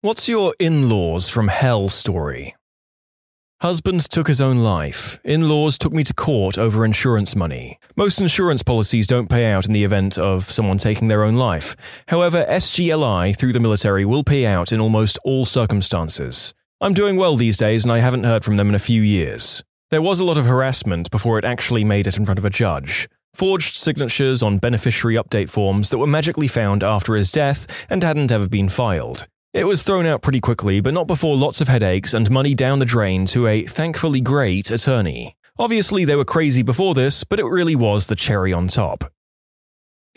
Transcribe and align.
What's 0.00 0.28
your 0.28 0.54
in 0.60 0.88
laws 0.88 1.28
from 1.28 1.48
hell 1.48 1.88
story? 1.88 2.54
Husband 3.60 4.00
took 4.00 4.28
his 4.28 4.40
own 4.40 4.58
life. 4.58 5.18
In 5.24 5.48
laws 5.48 5.76
took 5.76 5.92
me 5.92 6.04
to 6.04 6.14
court 6.14 6.56
over 6.56 6.84
insurance 6.84 7.34
money. 7.34 7.80
Most 7.96 8.20
insurance 8.20 8.62
policies 8.62 9.08
don't 9.08 9.28
pay 9.28 9.46
out 9.46 9.66
in 9.66 9.72
the 9.72 9.82
event 9.82 10.16
of 10.16 10.44
someone 10.44 10.78
taking 10.78 11.08
their 11.08 11.24
own 11.24 11.34
life. 11.34 11.74
However, 12.06 12.46
SGLI 12.48 13.36
through 13.36 13.52
the 13.52 13.58
military 13.58 14.04
will 14.04 14.22
pay 14.22 14.46
out 14.46 14.70
in 14.70 14.78
almost 14.80 15.18
all 15.24 15.44
circumstances. 15.44 16.54
I'm 16.80 16.94
doing 16.94 17.16
well 17.16 17.34
these 17.34 17.56
days 17.56 17.84
and 17.84 17.90
I 17.90 17.98
haven't 17.98 18.22
heard 18.22 18.44
from 18.44 18.56
them 18.56 18.68
in 18.68 18.76
a 18.76 18.78
few 18.78 19.02
years. 19.02 19.64
There 19.90 20.00
was 20.00 20.20
a 20.20 20.24
lot 20.24 20.38
of 20.38 20.46
harassment 20.46 21.10
before 21.10 21.40
it 21.40 21.44
actually 21.44 21.82
made 21.82 22.06
it 22.06 22.16
in 22.16 22.24
front 22.24 22.38
of 22.38 22.44
a 22.44 22.50
judge. 22.50 23.08
Forged 23.34 23.74
signatures 23.74 24.44
on 24.44 24.58
beneficiary 24.58 25.16
update 25.16 25.50
forms 25.50 25.90
that 25.90 25.98
were 25.98 26.06
magically 26.06 26.46
found 26.46 26.84
after 26.84 27.16
his 27.16 27.32
death 27.32 27.84
and 27.90 28.04
hadn't 28.04 28.30
ever 28.30 28.48
been 28.48 28.68
filed. 28.68 29.26
It 29.54 29.64
was 29.64 29.82
thrown 29.82 30.04
out 30.04 30.20
pretty 30.20 30.40
quickly, 30.40 30.80
but 30.80 30.92
not 30.92 31.06
before 31.06 31.34
lots 31.34 31.62
of 31.62 31.68
headaches 31.68 32.12
and 32.12 32.30
money 32.30 32.54
down 32.54 32.80
the 32.80 32.84
drain 32.84 33.24
to 33.26 33.46
a 33.46 33.64
thankfully 33.64 34.20
great 34.20 34.70
attorney. 34.70 35.36
Obviously, 35.58 36.04
they 36.04 36.16
were 36.16 36.24
crazy 36.24 36.62
before 36.62 36.92
this, 36.92 37.24
but 37.24 37.40
it 37.40 37.46
really 37.46 37.74
was 37.74 38.08
the 38.08 38.14
cherry 38.14 38.52
on 38.52 38.68
top. 38.68 39.10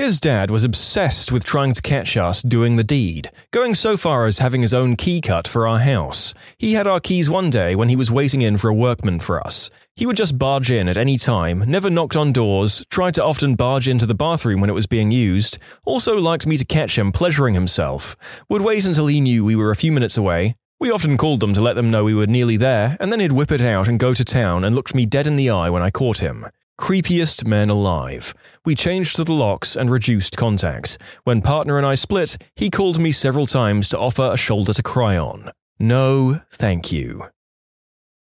His 0.02 0.20
dad 0.20 0.50
was 0.50 0.64
obsessed 0.64 1.32
with 1.32 1.44
trying 1.44 1.74
to 1.74 1.82
catch 1.84 2.18
us 2.18 2.42
doing 2.42 2.76
the 2.76 2.84
deed, 2.84 3.30
going 3.52 3.76
so 3.76 3.98
far 3.98 4.26
as 4.26 4.40
having 4.40 4.64
his 4.64 4.74
own 4.74 4.96
key 4.96 5.22
cut 5.22 5.48
for 5.48 5.68
our 5.68 5.78
house. 5.78 6.34
He 6.58 6.74
had 6.74 6.88
our 6.88 7.00
keys 7.00 7.30
one 7.30 7.52
day 7.52 7.76
when 7.76 7.88
he 7.88 7.96
was 7.96 8.10
waiting 8.10 8.42
in 8.42 8.58
for 8.58 8.68
a 8.68 8.74
workman 8.74 9.20
for 9.20 9.40
us. 9.40 9.70
He 9.96 10.08
would 10.08 10.16
just 10.16 10.40
barge 10.40 10.72
in 10.72 10.90
at 10.90 10.98
any 10.98 11.20
time, 11.20 11.66
never 11.68 11.88
knocked 11.88 12.16
on 12.16 12.32
doors, 12.32 12.84
tried 12.90 13.14
to 13.14 13.24
often 13.24 13.54
barge 13.54 13.88
into 13.88 14.08
the 14.08 14.16
bathroom 14.16 14.60
when 14.60 14.72
it 14.72 14.74
was 14.74 14.88
being 14.88 15.12
used, 15.12 15.60
also 15.86 16.18
liked 16.18 16.48
me 16.48 16.58
to 16.58 16.66
catch 16.66 16.98
him 16.98 17.12
pleasuring 17.12 17.54
himself, 17.54 18.16
would 18.50 18.64
wait 18.64 18.86
until 18.86 19.06
he 19.06 19.22
knew 19.22 19.46
we 19.46 19.56
were 19.56 19.70
a 19.70 19.76
few 19.76 19.92
minutes 19.92 20.18
away. 20.18 20.56
We 20.80 20.90
often 20.90 21.16
called 21.16 21.42
them 21.42 21.54
to 21.54 21.62
let 21.62 21.76
them 21.76 21.92
know 21.92 22.04
we 22.04 22.16
were 22.16 22.26
nearly 22.26 22.58
there, 22.58 22.98
and 23.00 23.12
then 23.12 23.20
he'd 23.20 23.34
whip 23.34 23.52
it 23.52 23.62
out 23.62 23.88
and 23.88 24.00
go 24.00 24.16
to 24.16 24.26
town 24.26 24.64
and 24.64 24.76
looked 24.76 24.96
me 24.96 25.06
dead 25.06 25.28
in 25.28 25.36
the 25.36 25.52
eye 25.52 25.70
when 25.70 25.84
I 25.84 25.92
caught 25.92 26.22
him. 26.22 26.48
Creepiest 26.80 27.46
men 27.46 27.70
alive. 27.70 28.34
We 28.66 28.76
changed 28.76 29.16
to 29.16 29.24
the 29.24 29.34
locks 29.34 29.76
and 29.76 29.90
reduced 29.90 30.38
contacts. 30.38 30.98
When 31.24 31.42
partner 31.42 31.78
and 31.78 31.86
I 31.86 31.96
split, 31.96 32.38
he 32.56 32.70
called 32.70 33.00
me 33.00 33.12
several 33.12 33.46
times 33.46 33.90
to 33.90 34.00
offer 34.00 34.32
a 34.32 34.38
shoulder 34.38 34.74
to 34.74 34.84
cry 34.84 35.18
on. 35.18 35.52
No, 35.80 36.42
thank 36.52 36.92
you. 36.92 37.26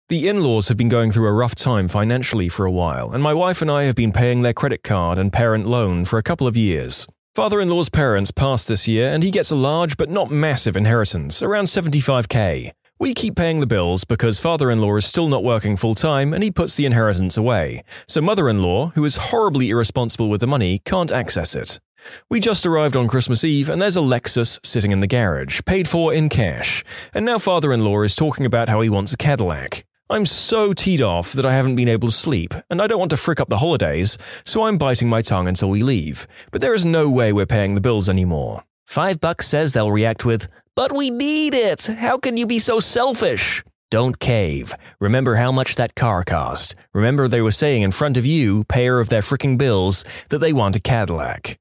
The 0.08 0.28
in 0.28 0.44
laws 0.44 0.68
have 0.68 0.78
been 0.78 0.90
going 0.90 1.12
through 1.12 1.28
a 1.28 1.34
rough 1.34 1.56
time 1.56 1.88
financially 1.88 2.48
for 2.48 2.66
a 2.66 2.72
while, 2.72 3.12
and 3.12 3.24
my 3.24 3.34
wife 3.34 3.62
and 3.62 3.72
I 3.72 3.84
have 3.84 3.96
been 3.96 4.12
paying 4.12 4.44
their 4.44 4.54
credit 4.54 4.84
card 4.84 5.18
and 5.18 5.34
parent 5.34 5.66
loan 5.66 6.06
for 6.06 6.20
a 6.20 6.24
couple 6.24 6.46
of 6.46 6.56
years. 6.56 7.08
Father 7.34 7.60
in 7.60 7.70
law's 7.70 7.90
parents 7.90 8.32
passed 8.32 8.68
this 8.68 8.88
year, 8.88 9.10
and 9.10 9.24
he 9.24 9.32
gets 9.32 9.52
a 9.52 9.56
large 9.56 9.98
but 9.98 10.10
not 10.10 10.32
massive 10.32 10.78
inheritance, 10.78 11.42
around 11.42 11.66
75k. 11.66 12.72
We 12.98 13.14
keep 13.14 13.36
paying 13.36 13.60
the 13.60 13.68
bills 13.68 14.06
because 14.06 14.40
father 14.40 14.72
in 14.72 14.80
law 14.80 14.96
is 14.96 15.06
still 15.06 15.28
not 15.28 15.44
working 15.44 15.76
full 15.76 15.96
time 15.96 16.34
and 16.34 16.42
he 16.42 16.50
puts 16.50 16.78
the 16.78 16.86
inheritance 16.86 17.36
away, 17.36 17.84
so 18.08 18.22
mother 18.22 18.48
in 18.48 18.62
law, 18.62 18.94
who 18.96 19.04
is 19.04 19.18
horribly 19.18 19.70
irresponsible 19.70 20.30
with 20.30 20.40
the 20.40 20.48
money, 20.48 20.80
can't 20.86 21.12
access 21.12 21.56
it. 21.56 21.82
We 22.30 22.40
just 22.40 22.66
arrived 22.66 22.96
on 22.96 23.10
Christmas 23.10 23.44
Eve 23.44 23.68
and 23.68 23.82
there's 23.82 23.98
a 23.98 24.00
Lexus 24.00 24.66
sitting 24.66 24.94
in 24.94 25.02
the 25.02 25.08
garage, 25.08 25.60
paid 25.66 25.90
for 25.90 26.14
in 26.14 26.30
cash, 26.30 26.86
and 27.14 27.26
now 27.26 27.38
father 27.38 27.74
in 27.74 27.84
law 27.84 28.02
is 28.02 28.16
talking 28.16 28.46
about 28.46 28.70
how 28.70 28.80
he 28.80 28.88
wants 28.88 29.12
a 29.12 29.18
Cadillac. 29.18 29.84
I'm 30.10 30.26
so 30.26 30.72
teed 30.72 31.02
off 31.02 31.34
that 31.34 31.46
I 31.46 31.54
haven't 31.54 31.76
been 31.76 31.90
able 31.90 32.08
to 32.08 32.14
sleep, 32.14 32.54
and 32.70 32.82
I 32.82 32.88
don't 32.88 33.00
want 33.00 33.12
to 33.12 33.18
frick 33.18 33.42
up 33.42 33.50
the 33.50 33.58
holidays, 33.58 34.18
so 34.46 34.64
I'm 34.64 34.78
biting 34.78 35.10
my 35.10 35.22
tongue 35.22 35.50
until 35.50 35.70
we 35.70 35.84
leave. 35.84 36.28
But 36.52 36.62
there 36.62 36.76
is 36.76 36.86
no 36.86 37.10
way 37.10 37.34
we're 37.34 37.46
paying 37.46 37.76
the 37.76 37.82
bills 37.82 38.08
anymore. 38.08 38.64
Five 38.86 39.20
bucks 39.20 39.48
says 39.48 39.74
they'll 39.74 39.92
react 39.92 40.24
with, 40.24 40.48
But 40.76 40.92
we 40.92 41.10
need 41.10 41.54
it! 41.54 41.86
How 41.88 42.18
can 42.18 42.36
you 42.36 42.46
be 42.46 42.60
so 42.60 42.82
selfish? 42.82 43.64
Don't 43.90 44.20
cave. 44.20 44.74
Remember 45.00 45.36
how 45.36 45.50
much 45.50 45.76
that 45.76 45.96
car 45.96 46.26
cost. 46.26 46.76
Remember 46.94 47.30
they 47.30 47.42
were 47.42 47.52
saying 47.54 47.84
in 47.84 47.92
front 47.92 48.18
of 48.18 48.26
you, 48.26 48.66
payer 48.66 49.00
of 49.00 49.08
their 49.08 49.22
fricking 49.22 49.58
bills, 49.58 50.04
that 50.30 50.40
they 50.40 50.52
want 50.52 50.76
a 50.76 50.82
Cadillac. 50.82 51.58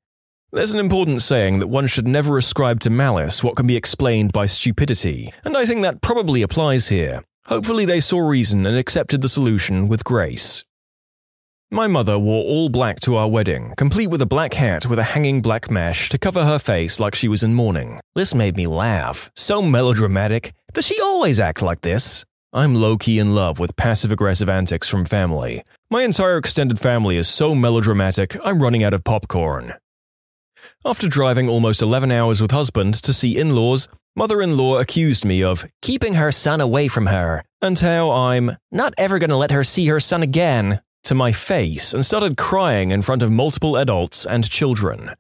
There's 0.51 0.75
an 0.75 0.81
important 0.81 1.23
saying 1.23 1.61
that 1.61 1.69
one 1.69 1.87
should 1.87 2.09
never 2.09 2.39
ascribe 2.39 2.81
to 2.81 2.91
malice 2.91 3.45
what 3.45 3.55
can 3.55 3.69
be 3.69 3.77
explained 3.77 4.33
by 4.33 4.47
stupidity, 4.47 5.33
and 5.45 5.57
I 5.57 5.65
think 5.65 5.83
that 5.83 6.01
probably 6.01 6.43
applies 6.43 6.89
here. 6.89 7.23
Hopefully, 7.47 7.85
they 7.85 8.01
saw 8.01 8.19
reason 8.19 8.67
and 8.67 8.77
accepted 8.77 9.21
the 9.21 9.29
solution 9.29 9.87
with 9.87 10.03
grace. 10.03 10.65
My 11.75 11.89
mother 11.89 12.21
wore 12.21 12.45
all 12.45 12.69
black 12.69 13.01
to 13.01 13.17
our 13.17 13.27
wedding, 13.27 13.75
complete 13.77 14.07
with 14.07 14.23
a 14.23 14.27
black 14.27 14.55
hat 14.55 14.87
with 14.87 15.01
a 15.01 15.11
hanging 15.15 15.43
black 15.43 15.69
mesh 15.69 16.09
to 16.11 16.19
cover 16.19 16.45
her 16.45 16.61
face 16.61 17.01
like 17.01 17.17
she 17.17 17.27
was 17.27 17.43
in 17.43 17.53
mourning. 17.53 17.99
This 18.15 18.33
made 18.33 18.57
me 18.57 18.69
laugh. 18.69 19.29
So 19.35 19.61
melodramatic. 19.61 20.55
Does 20.73 20.87
she 20.87 21.01
always 21.01 21.41
act 21.41 21.63
like 21.63 21.81
this? 21.81 22.25
I'm 22.53 22.77
low 22.77 22.97
key 22.97 23.19
in 23.19 23.35
love 23.35 23.59
with 23.59 23.75
passive 23.75 24.13
aggressive 24.13 24.49
antics 24.49 24.87
from 24.87 25.05
family. 25.05 25.65
My 25.91 26.05
entire 26.05 26.37
extended 26.37 26.79
family 26.79 27.17
is 27.17 27.27
so 27.27 27.57
melodramatic, 27.57 28.37
I'm 28.45 28.63
running 28.63 28.85
out 28.85 28.95
of 28.95 29.03
popcorn. 29.03 29.75
After 30.87 31.09
driving 31.09 31.49
almost 31.49 31.83
11 31.83 32.13
hours 32.13 32.41
with 32.41 32.53
husband 32.53 32.95
to 33.03 33.13
see 33.13 33.37
in 33.37 33.53
laws, 33.53 33.89
Mother 34.17 34.41
in 34.41 34.57
law 34.57 34.79
accused 34.79 35.25
me 35.25 35.43
of 35.43 35.67
keeping 35.83 36.15
her 36.15 36.31
son 36.31 36.61
away 36.61 36.87
from 36.87 37.07
her, 37.07 37.43
and 37.61 37.77
how 37.77 38.13
I'm 38.13 38.59
not 38.71 38.95
ever 38.97 39.19
going 39.19 39.31
to 39.31 39.37
let 39.37 39.51
her 39.51 39.65
see 39.65 39.87
her 39.87 39.99
son 39.99 40.23
again, 40.23 40.81
to 41.05 41.15
my 41.15 41.33
face 41.33 41.95
and 41.95 42.05
started 42.05 42.37
crying 42.37 42.91
in 42.91 43.03
front 43.03 43.23
of 43.23 43.31
multiple 43.31 43.77
adults 43.77 44.27
and 44.27 44.49
children. 44.49 45.11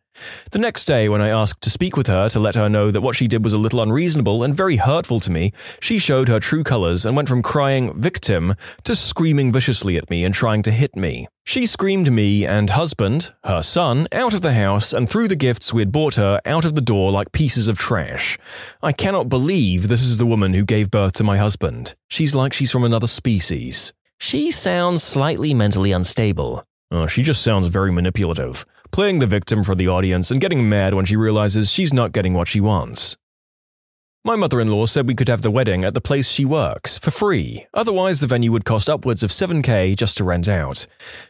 The 0.53 0.59
next 0.59 0.85
day, 0.85 1.09
when 1.09 1.21
I 1.21 1.29
asked 1.29 1.61
to 1.63 1.71
speak 1.71 1.97
with 1.97 2.07
her 2.07 2.29
to 2.29 2.39
let 2.39 2.55
her 2.55 2.69
know 2.69 2.91
that 2.91 3.01
what 3.01 3.17
she 3.17 3.27
did 3.27 3.43
was 3.43 3.53
a 3.53 3.59
little 3.59 3.81
unreasonable 3.81 4.45
and 4.45 4.57
very 4.57 4.77
hurtful 4.77 5.19
to 5.21 5.31
me, 5.31 5.53
she 5.81 5.99
showed 5.99 6.29
her 6.29 6.39
true 6.39 6.63
colors 6.63 7.05
and 7.05 7.17
went 7.17 7.29
from 7.29 7.43
crying 7.43 8.01
victim 8.01 8.55
to 8.85 8.95
screaming 8.95 9.53
viciously 9.53 9.97
at 9.97 10.09
me 10.11 10.25
and 10.25 10.33
trying 10.35 10.63
to 10.63 10.71
hit 10.71 10.95
me. 10.95 11.27
She 11.45 11.67
screamed 11.67 12.13
me 12.13 12.47
and 12.47 12.71
husband, 12.71 13.35
her 13.45 13.63
son, 13.63 14.07
out 14.13 14.35
of 14.35 14.43
the 14.43 14.55
house 14.55 14.93
and 14.93 15.11
threw 15.11 15.27
the 15.27 15.37
gifts 15.37 15.75
we 15.75 15.83
had 15.83 15.93
bought 15.93 16.15
her 16.15 16.41
out 16.47 16.65
of 16.65 16.75
the 16.75 16.81
door 16.81 17.11
like 17.11 17.33
pieces 17.33 17.67
of 17.69 17.77
trash. 17.77 18.39
I 18.83 18.93
cannot 18.93 19.29
believe 19.29 19.89
this 19.89 20.03
is 20.03 20.19
the 20.19 20.27
woman 20.27 20.55
who 20.55 20.65
gave 20.65 20.91
birth 20.91 21.15
to 21.15 21.25
my 21.25 21.37
husband. 21.37 21.95
She's 22.09 22.35
like 22.35 22.53
she's 22.53 22.71
from 22.71 22.85
another 22.85 23.09
species. 23.09 23.93
She 24.27 24.53
sounds 24.53 25.03
slightly 25.03 25.53
mentally 25.53 25.93
unstable. 25.93 26.65
Oh, 26.91 27.07
she 27.07 27.23
just 27.23 27.43
sounds 27.43 27.67
very 27.67 27.93
manipulative 27.93 28.65
playing 28.91 29.19
the 29.19 29.27
victim 29.27 29.63
for 29.63 29.75
the 29.75 29.89
audience 29.89 30.31
and 30.31 30.41
getting 30.41 30.67
mad 30.67 30.95
when 30.95 31.05
she 31.05 31.15
realizes 31.15 31.71
she's 31.71 31.93
not 31.93 32.13
getting 32.13 32.33
what 32.33 32.49
she 32.49 32.59
wants. 32.59 33.19
My 34.27 34.37
mother 34.37 34.59
in 34.59 34.69
law 34.69 34.87
said 34.87 35.07
we 35.07 35.15
could 35.15 35.29
have 35.29 35.43
the 35.43 35.51
wedding 35.51 35.85
at 35.85 35.93
the 35.93 36.01
place 36.01 36.31
she 36.31 36.47
works 36.47 36.97
for 36.97 37.11
free, 37.11 37.67
otherwise, 37.75 38.21
the 38.21 38.27
venue 38.27 38.53
would 38.53 38.65
cost 38.65 38.89
upwards 38.89 39.23
of 39.23 39.31
7k 39.31 39.95
just 39.95 40.17
to 40.17 40.25
rent 40.25 40.49
out. 40.49 40.87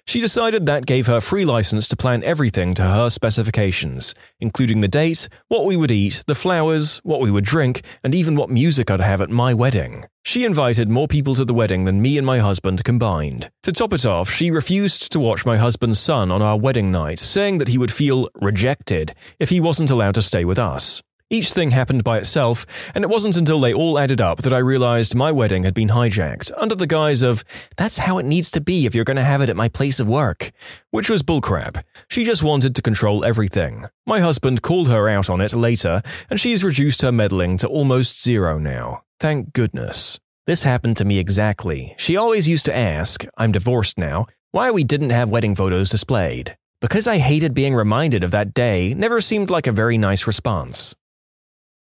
She 0.06 0.20
decided 0.20 0.66
that 0.66 0.86
gave 0.86 1.08
her 1.08 1.20
free 1.20 1.44
license 1.44 1.88
to 1.88 1.96
plan 1.96 2.22
everything 2.22 2.72
to 2.74 2.82
her 2.84 3.10
specifications, 3.10 4.14
including 4.38 4.80
the 4.80 4.86
date, 4.86 5.28
what 5.48 5.64
we 5.64 5.76
would 5.76 5.90
eat, 5.90 6.22
the 6.28 6.36
flowers, 6.36 7.00
what 7.02 7.20
we 7.20 7.32
would 7.32 7.44
drink, 7.44 7.82
and 8.04 8.14
even 8.14 8.36
what 8.36 8.48
music 8.48 8.92
I'd 8.92 9.00
have 9.00 9.20
at 9.20 9.28
my 9.28 9.52
wedding. 9.54 10.04
She 10.24 10.44
invited 10.44 10.88
more 10.88 11.08
people 11.08 11.34
to 11.34 11.44
the 11.44 11.52
wedding 11.52 11.86
than 11.86 12.00
me 12.00 12.16
and 12.16 12.24
my 12.24 12.38
husband 12.38 12.84
combined. 12.84 13.50
To 13.64 13.72
top 13.72 13.92
it 13.92 14.06
off, 14.06 14.30
she 14.30 14.52
refused 14.52 15.10
to 15.10 15.18
watch 15.18 15.44
my 15.44 15.56
husband's 15.56 15.98
son 15.98 16.30
on 16.30 16.42
our 16.42 16.56
wedding 16.56 16.92
night, 16.92 17.18
saying 17.18 17.58
that 17.58 17.68
he 17.68 17.76
would 17.76 17.92
feel 17.92 18.28
rejected 18.36 19.14
if 19.40 19.50
he 19.50 19.58
wasn't 19.58 19.90
allowed 19.90 20.14
to 20.14 20.22
stay 20.22 20.44
with 20.44 20.60
us. 20.60 21.02
Each 21.34 21.52
thing 21.52 21.72
happened 21.72 22.04
by 22.04 22.18
itself, 22.18 22.64
and 22.94 23.02
it 23.02 23.10
wasn't 23.10 23.36
until 23.36 23.58
they 23.58 23.74
all 23.74 23.98
added 23.98 24.20
up 24.20 24.42
that 24.42 24.52
I 24.52 24.58
realized 24.58 25.16
my 25.16 25.32
wedding 25.32 25.64
had 25.64 25.74
been 25.74 25.88
hijacked 25.88 26.52
under 26.56 26.76
the 26.76 26.86
guise 26.86 27.22
of, 27.22 27.42
that's 27.76 27.98
how 27.98 28.18
it 28.18 28.24
needs 28.24 28.52
to 28.52 28.60
be 28.60 28.86
if 28.86 28.94
you're 28.94 29.02
going 29.02 29.16
to 29.16 29.24
have 29.24 29.40
it 29.40 29.50
at 29.50 29.56
my 29.56 29.68
place 29.68 29.98
of 29.98 30.06
work. 30.06 30.52
Which 30.92 31.10
was 31.10 31.24
bullcrap. 31.24 31.82
She 32.06 32.22
just 32.22 32.44
wanted 32.44 32.76
to 32.76 32.82
control 32.82 33.24
everything. 33.24 33.86
My 34.06 34.20
husband 34.20 34.62
called 34.62 34.88
her 34.90 35.08
out 35.08 35.28
on 35.28 35.40
it 35.40 35.52
later, 35.54 36.02
and 36.30 36.38
she's 36.38 36.62
reduced 36.62 37.02
her 37.02 37.10
meddling 37.10 37.58
to 37.58 37.66
almost 37.66 38.22
zero 38.22 38.56
now. 38.56 39.02
Thank 39.18 39.52
goodness. 39.54 40.20
This 40.46 40.62
happened 40.62 40.96
to 40.98 41.04
me 41.04 41.18
exactly. 41.18 41.96
She 41.98 42.16
always 42.16 42.48
used 42.48 42.66
to 42.66 42.76
ask, 42.76 43.24
I'm 43.36 43.50
divorced 43.50 43.98
now, 43.98 44.26
why 44.52 44.70
we 44.70 44.84
didn't 44.84 45.10
have 45.10 45.30
wedding 45.30 45.56
photos 45.56 45.90
displayed. 45.90 46.56
Because 46.80 47.08
I 47.08 47.18
hated 47.18 47.54
being 47.54 47.74
reminded 47.74 48.22
of 48.22 48.30
that 48.30 48.54
day 48.54 48.94
never 48.94 49.20
seemed 49.20 49.50
like 49.50 49.66
a 49.66 49.72
very 49.72 49.98
nice 49.98 50.28
response. 50.28 50.94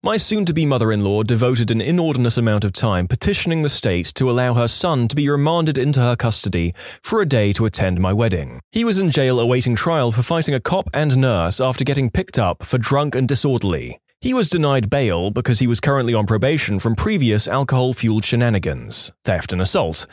My 0.05 0.19
soon 0.19 0.45
to 0.45 0.53
be 0.53 0.67
mother 0.67 0.93
in 0.93 1.03
law 1.03 1.23
devoted 1.23 1.71
an 1.71 1.81
inordinate 1.81 2.37
amount 2.37 2.63
of 2.63 2.75
time 2.75 3.09
petitioning 3.09 3.63
the 3.63 3.71
state 3.71 4.13
to 4.17 4.31
allow 4.31 4.53
her 4.53 4.69
son 4.69 5.09
to 5.09 5.17
be 5.17 5.31
remanded 5.31 5.79
into 5.79 5.99
her 5.99 6.15
custody 6.15 6.75
for 7.01 7.23
a 7.23 7.27
day 7.27 7.55
to 7.55 7.65
attend 7.65 8.01
my 8.01 8.13
wedding. 8.13 8.61
He 8.71 8.85
was 8.85 8.99
in 8.99 9.11
jail 9.11 9.41
awaiting 9.41 9.75
trial 9.75 10.13
for 10.13 10.21
fighting 10.21 10.55
a 10.55 10.61
cop 10.61 10.91
and 10.93 11.17
nurse 11.17 11.59
after 11.59 11.85
getting 11.85 12.11
picked 12.11 12.39
up 12.39 12.65
for 12.65 12.77
drunk 12.77 13.15
and 13.15 13.27
disorderly. 13.27 13.99
He 14.21 14.35
was 14.35 14.51
denied 14.51 14.91
bail 14.91 15.31
because 15.31 15.61
he 15.61 15.67
was 15.67 15.81
currently 15.81 16.13
on 16.13 16.27
probation 16.27 16.79
from 16.81 16.97
previous 16.97 17.49
alcohol 17.49 17.95
fueled 17.95 18.27
shenanigans, 18.27 19.11
theft 19.25 19.55
and 19.55 19.63
assault, 19.63 20.07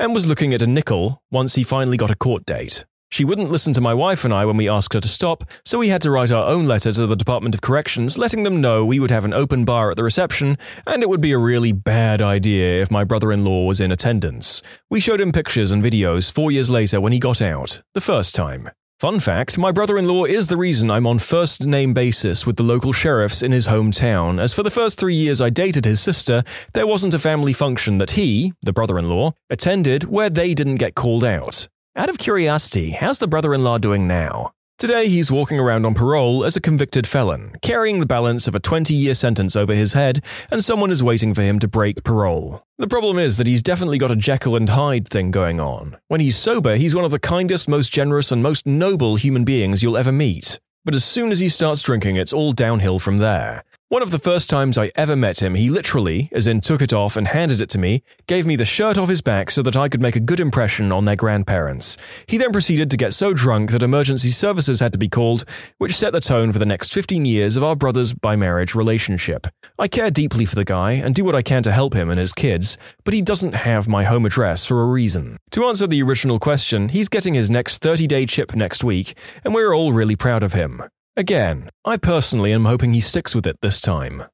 and 0.00 0.12
was 0.12 0.26
looking 0.26 0.54
at 0.54 0.62
a 0.62 0.66
nickel 0.66 1.22
once 1.30 1.54
he 1.54 1.62
finally 1.62 1.96
got 1.96 2.10
a 2.10 2.16
court 2.16 2.44
date. 2.46 2.84
She 3.16 3.24
wouldn't 3.24 3.50
listen 3.50 3.72
to 3.72 3.80
my 3.80 3.94
wife 3.94 4.26
and 4.26 4.34
I 4.34 4.44
when 4.44 4.58
we 4.58 4.68
asked 4.68 4.92
her 4.92 5.00
to 5.00 5.08
stop, 5.08 5.44
so 5.64 5.78
we 5.78 5.88
had 5.88 6.02
to 6.02 6.10
write 6.10 6.30
our 6.30 6.46
own 6.46 6.66
letter 6.66 6.92
to 6.92 7.06
the 7.06 7.16
Department 7.16 7.54
of 7.54 7.62
Corrections 7.62 8.18
letting 8.18 8.42
them 8.42 8.60
know 8.60 8.84
we 8.84 9.00
would 9.00 9.10
have 9.10 9.24
an 9.24 9.32
open 9.32 9.64
bar 9.64 9.90
at 9.90 9.96
the 9.96 10.04
reception 10.04 10.58
and 10.86 11.02
it 11.02 11.08
would 11.08 11.22
be 11.22 11.32
a 11.32 11.38
really 11.38 11.72
bad 11.72 12.20
idea 12.20 12.82
if 12.82 12.90
my 12.90 13.04
brother 13.04 13.32
in 13.32 13.42
law 13.42 13.64
was 13.64 13.80
in 13.80 13.90
attendance. 13.90 14.60
We 14.90 15.00
showed 15.00 15.22
him 15.22 15.32
pictures 15.32 15.70
and 15.70 15.82
videos 15.82 16.30
four 16.30 16.52
years 16.52 16.68
later 16.68 17.00
when 17.00 17.14
he 17.14 17.18
got 17.18 17.40
out, 17.40 17.80
the 17.94 18.02
first 18.02 18.34
time. 18.34 18.68
Fun 19.00 19.18
fact 19.18 19.56
my 19.56 19.72
brother 19.72 19.96
in 19.96 20.06
law 20.06 20.26
is 20.26 20.48
the 20.48 20.58
reason 20.58 20.90
I'm 20.90 21.06
on 21.06 21.18
first 21.18 21.64
name 21.64 21.94
basis 21.94 22.44
with 22.44 22.56
the 22.56 22.64
local 22.64 22.92
sheriffs 22.92 23.40
in 23.40 23.50
his 23.50 23.68
hometown, 23.68 24.38
as 24.38 24.52
for 24.52 24.62
the 24.62 24.70
first 24.70 25.00
three 25.00 25.14
years 25.14 25.40
I 25.40 25.48
dated 25.48 25.86
his 25.86 26.02
sister, 26.02 26.44
there 26.74 26.86
wasn't 26.86 27.14
a 27.14 27.18
family 27.18 27.54
function 27.54 27.96
that 27.96 28.10
he, 28.10 28.52
the 28.60 28.74
brother 28.74 28.98
in 28.98 29.08
law, 29.08 29.32
attended 29.48 30.04
where 30.04 30.28
they 30.28 30.52
didn't 30.52 30.76
get 30.76 30.94
called 30.94 31.24
out. 31.24 31.66
Out 31.98 32.10
of 32.10 32.18
curiosity, 32.18 32.90
how's 32.90 33.20
the 33.20 33.26
brother 33.26 33.54
in 33.54 33.64
law 33.64 33.78
doing 33.78 34.06
now? 34.06 34.52
Today, 34.78 35.08
he's 35.08 35.32
walking 35.32 35.58
around 35.58 35.86
on 35.86 35.94
parole 35.94 36.44
as 36.44 36.54
a 36.54 36.60
convicted 36.60 37.06
felon, 37.06 37.54
carrying 37.62 38.00
the 38.00 38.06
balance 38.06 38.46
of 38.46 38.54
a 38.54 38.60
20 38.60 38.92
year 38.92 39.14
sentence 39.14 39.56
over 39.56 39.74
his 39.74 39.94
head, 39.94 40.22
and 40.50 40.62
someone 40.62 40.90
is 40.90 41.02
waiting 41.02 41.32
for 41.32 41.40
him 41.40 41.58
to 41.58 41.66
break 41.66 42.04
parole. 42.04 42.62
The 42.76 42.86
problem 42.86 43.18
is 43.18 43.38
that 43.38 43.46
he's 43.46 43.62
definitely 43.62 43.96
got 43.96 44.10
a 44.10 44.16
Jekyll 44.16 44.56
and 44.56 44.68
Hyde 44.68 45.08
thing 45.08 45.30
going 45.30 45.58
on. 45.58 45.96
When 46.08 46.20
he's 46.20 46.36
sober, 46.36 46.76
he's 46.76 46.94
one 46.94 47.06
of 47.06 47.12
the 47.12 47.18
kindest, 47.18 47.66
most 47.66 47.90
generous, 47.90 48.30
and 48.30 48.42
most 48.42 48.66
noble 48.66 49.16
human 49.16 49.46
beings 49.46 49.82
you'll 49.82 49.96
ever 49.96 50.12
meet. 50.12 50.60
But 50.84 50.94
as 50.94 51.02
soon 51.02 51.32
as 51.32 51.40
he 51.40 51.48
starts 51.48 51.80
drinking, 51.80 52.16
it's 52.16 52.34
all 52.34 52.52
downhill 52.52 52.98
from 52.98 53.20
there. 53.20 53.64
One 53.88 54.02
of 54.02 54.10
the 54.10 54.18
first 54.18 54.50
times 54.50 54.76
I 54.76 54.90
ever 54.96 55.14
met 55.14 55.40
him, 55.40 55.54
he 55.54 55.70
literally, 55.70 56.28
as 56.32 56.48
in 56.48 56.60
took 56.60 56.82
it 56.82 56.92
off 56.92 57.16
and 57.16 57.28
handed 57.28 57.60
it 57.60 57.68
to 57.68 57.78
me, 57.78 58.02
gave 58.26 58.44
me 58.44 58.56
the 58.56 58.64
shirt 58.64 58.98
off 58.98 59.08
his 59.08 59.22
back 59.22 59.48
so 59.48 59.62
that 59.62 59.76
I 59.76 59.88
could 59.88 60.02
make 60.02 60.16
a 60.16 60.20
good 60.20 60.40
impression 60.40 60.90
on 60.90 61.04
their 61.04 61.14
grandparents. 61.14 61.96
He 62.26 62.36
then 62.36 62.50
proceeded 62.50 62.90
to 62.90 62.96
get 62.96 63.14
so 63.14 63.32
drunk 63.32 63.70
that 63.70 63.84
emergency 63.84 64.30
services 64.30 64.80
had 64.80 64.90
to 64.90 64.98
be 64.98 65.08
called, 65.08 65.44
which 65.78 65.94
set 65.94 66.12
the 66.12 66.18
tone 66.18 66.52
for 66.52 66.58
the 66.58 66.66
next 66.66 66.92
15 66.92 67.24
years 67.24 67.56
of 67.56 67.62
our 67.62 67.76
brother's 67.76 68.12
by 68.12 68.34
marriage 68.34 68.74
relationship. 68.74 69.46
I 69.78 69.86
care 69.86 70.10
deeply 70.10 70.46
for 70.46 70.56
the 70.56 70.64
guy 70.64 70.94
and 70.94 71.14
do 71.14 71.24
what 71.24 71.36
I 71.36 71.42
can 71.42 71.62
to 71.62 71.70
help 71.70 71.94
him 71.94 72.10
and 72.10 72.18
his 72.18 72.32
kids, 72.32 72.76
but 73.04 73.14
he 73.14 73.22
doesn't 73.22 73.54
have 73.54 73.86
my 73.86 74.02
home 74.02 74.26
address 74.26 74.64
for 74.64 74.82
a 74.82 74.86
reason. 74.86 75.36
To 75.52 75.64
answer 75.64 75.86
the 75.86 76.02
original 76.02 76.40
question, 76.40 76.88
he's 76.88 77.08
getting 77.08 77.34
his 77.34 77.50
next 77.50 77.82
30 77.82 78.08
day 78.08 78.26
chip 78.26 78.56
next 78.56 78.82
week, 78.82 79.16
and 79.44 79.54
we're 79.54 79.72
all 79.72 79.92
really 79.92 80.16
proud 80.16 80.42
of 80.42 80.54
him. 80.54 80.82
Again, 81.18 81.70
I 81.82 81.96
personally 81.96 82.52
am 82.52 82.66
hoping 82.66 82.92
he 82.92 83.00
sticks 83.00 83.34
with 83.34 83.46
it 83.46 83.62
this 83.62 83.80
time. 83.80 84.24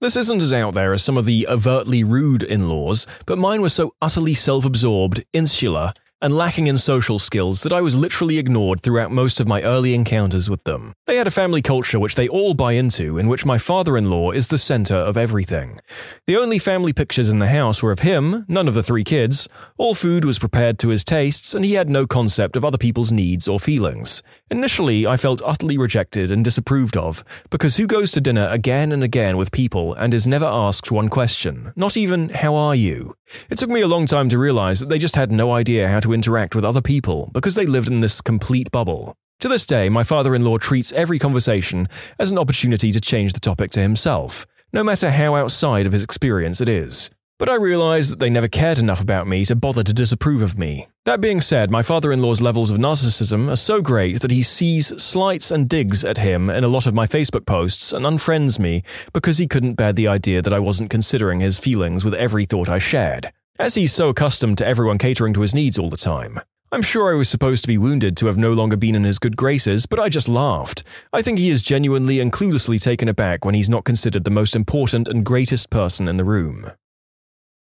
This 0.00 0.14
isn't 0.14 0.40
as 0.40 0.52
out 0.52 0.74
there 0.74 0.92
as 0.92 1.02
some 1.02 1.16
of 1.16 1.24
the 1.24 1.48
overtly 1.48 2.04
rude 2.04 2.44
in 2.44 2.68
laws, 2.68 3.04
but 3.26 3.36
mine 3.36 3.62
were 3.62 3.68
so 3.68 3.92
utterly 4.00 4.34
self 4.34 4.64
absorbed, 4.64 5.24
insular, 5.32 5.92
and 6.22 6.36
lacking 6.36 6.68
in 6.68 6.78
social 6.78 7.18
skills 7.18 7.62
that 7.64 7.72
I 7.72 7.80
was 7.80 7.96
literally 7.96 8.38
ignored 8.38 8.80
throughout 8.80 9.10
most 9.10 9.40
of 9.40 9.48
my 9.48 9.60
early 9.62 9.92
encounters 9.92 10.48
with 10.48 10.62
them. 10.62 10.94
They 11.06 11.16
had 11.16 11.26
a 11.26 11.32
family 11.32 11.60
culture 11.60 11.98
which 11.98 12.14
they 12.14 12.28
all 12.28 12.54
buy 12.54 12.72
into, 12.72 13.18
in 13.18 13.28
which 13.28 13.44
my 13.44 13.58
father 13.58 13.96
in 13.96 14.08
law 14.08 14.30
is 14.30 14.46
the 14.46 14.56
center 14.56 14.94
of 14.94 15.16
everything. 15.16 15.80
The 16.28 16.36
only 16.36 16.60
family 16.60 16.92
pictures 16.92 17.28
in 17.28 17.40
the 17.40 17.48
house 17.48 17.82
were 17.82 17.90
of 17.90 17.98
him, 17.98 18.46
none 18.48 18.68
of 18.68 18.74
the 18.74 18.82
three 18.84 19.02
kids. 19.02 19.48
All 19.76 19.94
food 19.94 20.24
was 20.24 20.38
prepared 20.38 20.78
to 20.78 20.90
his 20.90 21.02
tastes, 21.02 21.54
and 21.54 21.64
he 21.64 21.74
had 21.74 21.90
no 21.90 22.06
concept 22.06 22.56
of 22.56 22.64
other 22.64 22.78
people's 22.78 23.10
needs 23.10 23.48
or 23.48 23.58
feelings. 23.58 24.22
Initially, 24.48 25.06
I 25.06 25.16
felt 25.16 25.42
utterly 25.44 25.76
rejected 25.76 26.30
and 26.30 26.44
disapproved 26.44 26.96
of, 26.96 27.24
because 27.50 27.78
who 27.78 27.88
goes 27.88 28.12
to 28.12 28.20
dinner 28.20 28.46
again 28.48 28.92
and 28.92 29.02
again 29.02 29.36
with 29.36 29.50
people 29.50 29.92
and 29.94 30.14
is 30.14 30.28
never 30.28 30.46
asked 30.46 30.92
one 30.92 31.08
question, 31.08 31.72
not 31.74 31.96
even, 31.96 32.28
How 32.28 32.54
are 32.54 32.76
you? 32.76 33.16
It 33.50 33.58
took 33.58 33.70
me 33.70 33.80
a 33.80 33.88
long 33.88 34.06
time 34.06 34.28
to 34.28 34.38
realize 34.38 34.80
that 34.80 34.88
they 34.88 34.98
just 34.98 35.16
had 35.16 35.32
no 35.32 35.52
idea 35.52 35.88
how 35.88 36.00
to 36.00 36.11
interact 36.12 36.54
with 36.54 36.64
other 36.64 36.80
people 36.80 37.30
because 37.32 37.54
they 37.54 37.66
lived 37.66 37.88
in 37.88 38.00
this 38.00 38.20
complete 38.20 38.70
bubble. 38.70 39.16
To 39.40 39.48
this 39.48 39.66
day, 39.66 39.88
my 39.88 40.04
father 40.04 40.34
in 40.34 40.44
law 40.44 40.58
treats 40.58 40.92
every 40.92 41.18
conversation 41.18 41.88
as 42.18 42.30
an 42.30 42.38
opportunity 42.38 42.92
to 42.92 43.00
change 43.00 43.32
the 43.32 43.40
topic 43.40 43.70
to 43.72 43.80
himself, 43.80 44.46
no 44.72 44.84
matter 44.84 45.10
how 45.10 45.34
outside 45.34 45.84
of 45.84 45.92
his 45.92 46.04
experience 46.04 46.60
it 46.60 46.68
is. 46.68 47.10
But 47.42 47.48
I 47.48 47.56
realize 47.56 48.08
that 48.10 48.20
they 48.20 48.30
never 48.30 48.46
cared 48.46 48.78
enough 48.78 49.00
about 49.00 49.26
me 49.26 49.44
to 49.46 49.56
bother 49.56 49.82
to 49.82 49.92
disapprove 49.92 50.42
of 50.42 50.56
me. 50.56 50.86
That 51.06 51.20
being 51.20 51.40
said, 51.40 51.72
my 51.72 51.82
father 51.82 52.12
in 52.12 52.22
law's 52.22 52.40
levels 52.40 52.70
of 52.70 52.78
narcissism 52.78 53.50
are 53.50 53.56
so 53.56 53.82
great 53.82 54.20
that 54.20 54.30
he 54.30 54.44
sees 54.44 55.02
slights 55.02 55.50
and 55.50 55.68
digs 55.68 56.04
at 56.04 56.18
him 56.18 56.48
in 56.48 56.62
a 56.62 56.68
lot 56.68 56.86
of 56.86 56.94
my 56.94 57.08
Facebook 57.08 57.44
posts 57.44 57.92
and 57.92 58.04
unfriends 58.04 58.60
me 58.60 58.84
because 59.12 59.38
he 59.38 59.48
couldn't 59.48 59.74
bear 59.74 59.92
the 59.92 60.06
idea 60.06 60.40
that 60.40 60.52
I 60.52 60.60
wasn't 60.60 60.90
considering 60.90 61.40
his 61.40 61.58
feelings 61.58 62.04
with 62.04 62.14
every 62.14 62.44
thought 62.44 62.68
I 62.68 62.78
shared, 62.78 63.32
as 63.62 63.76
he's 63.76 63.94
so 63.94 64.08
accustomed 64.08 64.58
to 64.58 64.66
everyone 64.66 64.98
catering 64.98 65.32
to 65.32 65.40
his 65.40 65.54
needs 65.54 65.78
all 65.78 65.88
the 65.88 65.96
time. 65.96 66.40
I'm 66.72 66.82
sure 66.82 67.12
I 67.12 67.16
was 67.16 67.28
supposed 67.28 67.62
to 67.62 67.68
be 67.68 67.78
wounded 67.78 68.16
to 68.16 68.26
have 68.26 68.36
no 68.36 68.52
longer 68.52 68.76
been 68.76 68.96
in 68.96 69.04
his 69.04 69.20
good 69.20 69.36
graces, 69.36 69.86
but 69.86 70.00
I 70.00 70.08
just 70.08 70.28
laughed. 70.28 70.82
I 71.12 71.22
think 71.22 71.38
he 71.38 71.48
is 71.48 71.62
genuinely 71.62 72.18
and 72.18 72.32
cluelessly 72.32 72.82
taken 72.82 73.08
aback 73.08 73.44
when 73.44 73.54
he's 73.54 73.68
not 73.68 73.84
considered 73.84 74.24
the 74.24 74.32
most 74.32 74.56
important 74.56 75.06
and 75.06 75.24
greatest 75.24 75.70
person 75.70 76.08
in 76.08 76.16
the 76.16 76.24
room. 76.24 76.72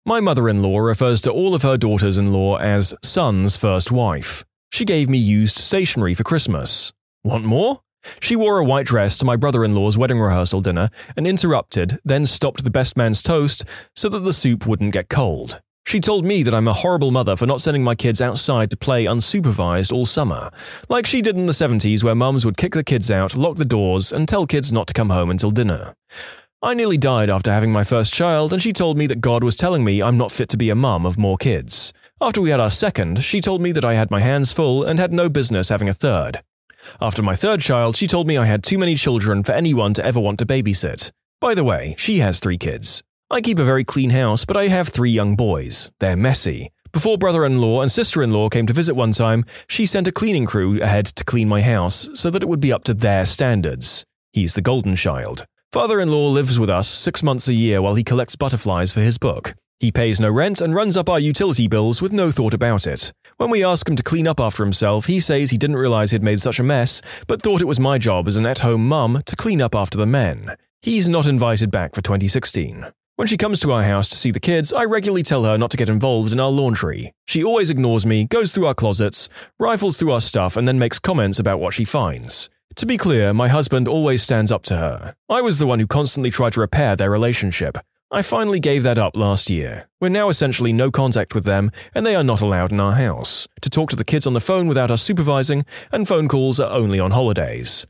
My 0.05 0.21
mother 0.21 0.47
in 0.47 0.63
law 0.63 0.79
refers 0.79 1.23
to 1.23 1.33
all 1.33 1.55
of 1.55 1.63
her 1.63 1.79
daughters 1.79 2.19
in 2.19 2.35
law 2.35 2.57
as 2.57 2.95
son's 3.03 3.57
first 3.57 3.91
wife. 3.91 4.45
She 4.71 4.85
gave 4.85 5.09
me 5.09 5.17
used 5.17 5.57
stationery 5.57 6.13
for 6.13 6.23
Christmas. 6.23 6.93
Want 7.25 7.45
more? 7.45 7.81
She 8.21 8.37
wore 8.37 8.59
a 8.59 8.65
white 8.65 8.87
dress 8.87 9.17
to 9.19 9.25
my 9.25 9.37
brother 9.37 9.65
in 9.65 9.75
law's 9.75 9.97
wedding 9.97 10.21
rehearsal 10.21 10.61
dinner 10.61 10.91
and 11.17 11.27
interrupted, 11.27 11.99
then 12.05 12.27
stopped 12.27 12.63
the 12.63 12.71
best 12.71 12.95
man's 12.95 13.23
toast 13.23 13.65
so 13.97 14.11
that 14.11 14.21
the 14.21 14.35
soup 14.35 14.67
wouldn't 14.67 14.93
get 14.93 15.09
cold. 15.09 15.63
She 15.89 16.01
told 16.01 16.23
me 16.27 16.43
that 16.43 16.53
I'm 16.53 16.69
a 16.69 16.75
horrible 16.75 17.11
mother 17.11 17.35
for 17.35 17.47
not 17.47 17.63
sending 17.63 17.83
my 17.83 17.95
kids 17.95 18.21
outside 18.21 18.71
to 18.71 18.77
play 18.77 19.07
unsupervised 19.07 19.91
all 19.91 20.05
summer, 20.05 20.51
like 20.91 21.07
she 21.07 21.23
did 21.23 21.35
in 21.35 21.47
the 21.47 21.55
70s 21.55 22.05
where 22.05 22.15
mums 22.15 22.45
would 22.45 22.59
kick 22.59 22.75
the 22.75 22.85
kids 22.85 23.11
out, 23.11 23.35
lock 23.35 23.57
the 23.57 23.65
doors, 23.65 24.13
and 24.13 24.29
tell 24.29 24.47
kids 24.47 24.71
not 24.71 24.87
to 24.89 24.93
come 24.93 25.09
home 25.09 25.31
until 25.31 25.51
dinner. 25.51 25.95
I 26.63 26.75
nearly 26.75 26.99
died 26.99 27.31
after 27.31 27.51
having 27.51 27.73
my 27.73 27.85
first 27.85 28.13
child, 28.13 28.53
and 28.53 28.61
she 28.61 28.71
told 28.71 28.99
me 28.99 29.07
that 29.07 29.23
God 29.23 29.43
was 29.43 29.57
telling 29.57 29.83
me 29.83 30.03
I'm 30.03 30.19
not 30.19 30.31
fit 30.31 30.51
to 30.51 30.59
be 30.59 30.69
a 30.69 30.75
mum 30.75 31.07
of 31.07 31.17
more 31.17 31.39
kids. 31.39 31.95
After 32.21 32.43
we 32.43 32.51
had 32.51 32.61
our 32.61 32.71
second, 32.71 33.25
she 33.25 33.41
told 33.41 33.63
me 33.63 33.73
that 33.73 33.85
I 33.87 33.95
had 33.95 34.11
my 34.11 34.21
hands 34.21 34.53
full 34.53 34.85
and 34.85 34.99
had 34.99 35.15
no 35.15 35.31
business 35.31 35.71
having 35.71 35.89
a 35.89 35.95
third. 35.95 36.43
After 37.01 37.23
my 37.23 37.35
third 37.35 37.63
child, 37.63 37.97
she 37.97 38.07
told 38.07 38.27
me 38.27 38.37
I 38.37 38.45
had 38.45 38.63
too 38.63 38.77
many 38.77 38.95
children 38.95 39.43
for 39.43 39.53
anyone 39.53 39.95
to 39.95 40.05
ever 40.05 40.21
want 40.21 40.39
to 40.41 40.45
babysit. 40.45 41.13
By 41.41 41.55
the 41.55 41.65
way, 41.65 41.95
she 41.97 42.19
has 42.19 42.41
three 42.41 42.59
kids. 42.59 43.03
I 43.31 43.43
keep 43.43 43.59
a 43.59 43.65
very 43.65 43.85
clean 43.85 44.09
house, 44.09 44.47
but 44.47 44.57
I 44.57 44.69
have 44.69 44.89
three 44.89 45.11
young 45.11 45.37
boys. 45.37 45.93
They're 46.01 46.17
messy. 46.17 46.71
Before 46.93 47.19
brother 47.19 47.45
in 47.45 47.61
law 47.61 47.83
and 47.83 47.93
sister 47.93 48.23
in 48.23 48.31
law 48.31 48.49
came 48.49 48.67
to 48.67 48.73
visit 48.73 48.95
one 48.95 49.13
time, 49.13 49.45
she 49.69 49.85
sent 49.85 50.09
a 50.09 50.13
cleaning 50.13 50.47
crew 50.47 50.81
ahead 50.81 51.05
to 51.05 51.25
clean 51.25 51.47
my 51.47 51.61
house 51.61 52.09
so 52.15 52.31
that 52.31 52.43
it 52.43 52.49
would 52.49 52.59
be 52.61 52.73
up 52.73 52.85
to 52.85 52.95
their 52.95 53.27
standards. 53.27 54.07
He's 54.33 54.55
the 54.55 54.63
golden 54.63 54.97
child. 54.97 55.45
Father 55.73 56.01
in 56.01 56.11
law 56.11 56.31
lives 56.31 56.59
with 56.59 56.71
us 56.71 56.89
six 56.89 57.23
months 57.23 57.49
a 57.49 57.53
year 57.53 57.83
while 57.83 57.97
he 57.97 58.03
collects 58.03 58.35
butterflies 58.35 58.93
for 58.93 59.01
his 59.01 59.19
book. 59.19 59.55
He 59.79 59.93
pays 59.93 60.19
no 60.19 60.31
rent 60.31 60.63
and 60.63 60.75
runs 60.75 60.97
up 60.97 61.11
our 61.11 61.21
utility 61.21 61.69
bills 61.69 62.01
with 62.01 62.15
no 62.15 62.31
thought 62.31 62.55
about 62.55 62.87
it. 62.87 63.13
When 63.37 63.51
we 63.51 63.63
ask 63.63 63.87
him 63.87 63.97
to 63.97 64.03
clean 64.03 64.27
up 64.27 64.41
after 64.41 64.65
himself, 64.65 65.05
he 65.05 65.21
says 65.21 65.51
he 65.51 65.59
didn't 65.59 65.77
realize 65.77 66.13
he'd 66.13 66.23
made 66.23 66.41
such 66.41 66.59
a 66.59 66.65
mess, 66.65 67.03
but 67.27 67.43
thought 67.43 67.61
it 67.61 67.67
was 67.67 67.79
my 67.79 67.99
job 67.99 68.27
as 68.27 68.37
an 68.37 68.47
at 68.47 68.61
home 68.61 68.89
mum 68.89 69.23
to 69.27 69.37
clean 69.37 69.61
up 69.61 69.75
after 69.75 69.99
the 69.99 70.07
men. 70.07 70.57
He's 70.81 71.11
not 71.11 71.27
invited 71.27 71.71
back 71.71 71.95
for 71.95 72.01
2016. 72.01 72.87
When 73.19 73.27
she 73.27 73.37
comes 73.37 73.59
to 73.61 73.73
our 73.73 73.83
house 73.83 74.09
to 74.11 74.17
see 74.17 74.31
the 74.31 74.39
kids, 74.39 74.73
I 74.73 74.85
regularly 74.85 75.25
tell 75.25 75.43
her 75.43 75.59
not 75.59 75.73
to 75.73 75.77
get 75.77 75.89
involved 75.89 76.33
in 76.33 76.39
our 76.39 76.53
laundry. 76.53 77.15
She 77.27 77.43
always 77.43 77.69
ignores 77.69 78.07
me, 78.07 78.27
goes 78.27 78.53
through 78.53 78.67
our 78.67 78.77
closets, 78.77 79.29
rifles 79.59 79.99
through 79.99 80.13
our 80.13 80.21
stuff, 80.21 80.57
and 80.57 80.69
then 80.69 80.79
makes 80.79 81.01
comments 81.01 81.41
about 81.41 81.59
what 81.59 81.75
she 81.75 81.85
finds. 81.85 82.49
To 82.77 82.87
be 82.87 82.97
clear, 82.97 83.35
my 83.35 83.49
husband 83.49 83.89
always 83.89 84.23
stands 84.23 84.53
up 84.53 84.63
to 84.67 84.77
her. 84.77 85.17
I 85.29 85.41
was 85.41 85.59
the 85.59 85.67
one 85.67 85.81
who 85.81 85.87
constantly 85.89 86.31
tried 86.31 86.53
to 86.53 86.61
repair 86.61 86.95
their 86.95 87.11
relationship. 87.11 87.79
I 88.13 88.23
finally 88.23 88.61
gave 88.61 88.85
that 88.85 88.99
up 88.99 89.17
last 89.17 89.51
year. 89.51 89.89
We're 90.01 90.11
now 90.11 90.29
essentially 90.29 90.73
no 90.73 90.93
contact 90.93 91.35
with 91.35 91.43
them, 91.45 91.73
and 91.97 92.07
they 92.07 92.15
are 92.15 92.23
not 92.23 92.41
allowed 92.41 92.71
in 92.71 92.79
our 92.79 92.93
house. 92.93 93.49
To 93.63 93.69
talk 93.69 93.91
to 93.91 93.97
the 93.97 94.05
kids 94.05 94.29
on 94.29 94.35
the 94.35 94.41
phone 94.41 94.69
without 94.69 94.93
us 94.93 95.03
supervising, 95.03 95.65
and 95.91 96.07
phone 96.07 96.29
calls 96.29 96.61
are 96.61 96.71
only 96.71 97.01
on 97.01 97.11
holidays. 97.11 97.85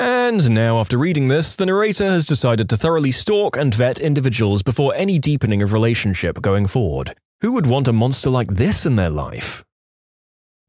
And 0.00 0.48
now, 0.48 0.80
after 0.80 0.96
reading 0.96 1.28
this, 1.28 1.54
the 1.54 1.66
narrator 1.66 2.06
has 2.06 2.24
decided 2.24 2.70
to 2.70 2.78
thoroughly 2.78 3.10
stalk 3.10 3.54
and 3.54 3.74
vet 3.74 4.00
individuals 4.00 4.62
before 4.62 4.94
any 4.94 5.18
deepening 5.18 5.60
of 5.60 5.74
relationship 5.74 6.40
going 6.40 6.68
forward. 6.68 7.14
Who 7.42 7.52
would 7.52 7.66
want 7.66 7.86
a 7.86 7.92
monster 7.92 8.30
like 8.30 8.48
this 8.54 8.86
in 8.86 8.96
their 8.96 9.10
life? 9.10 9.62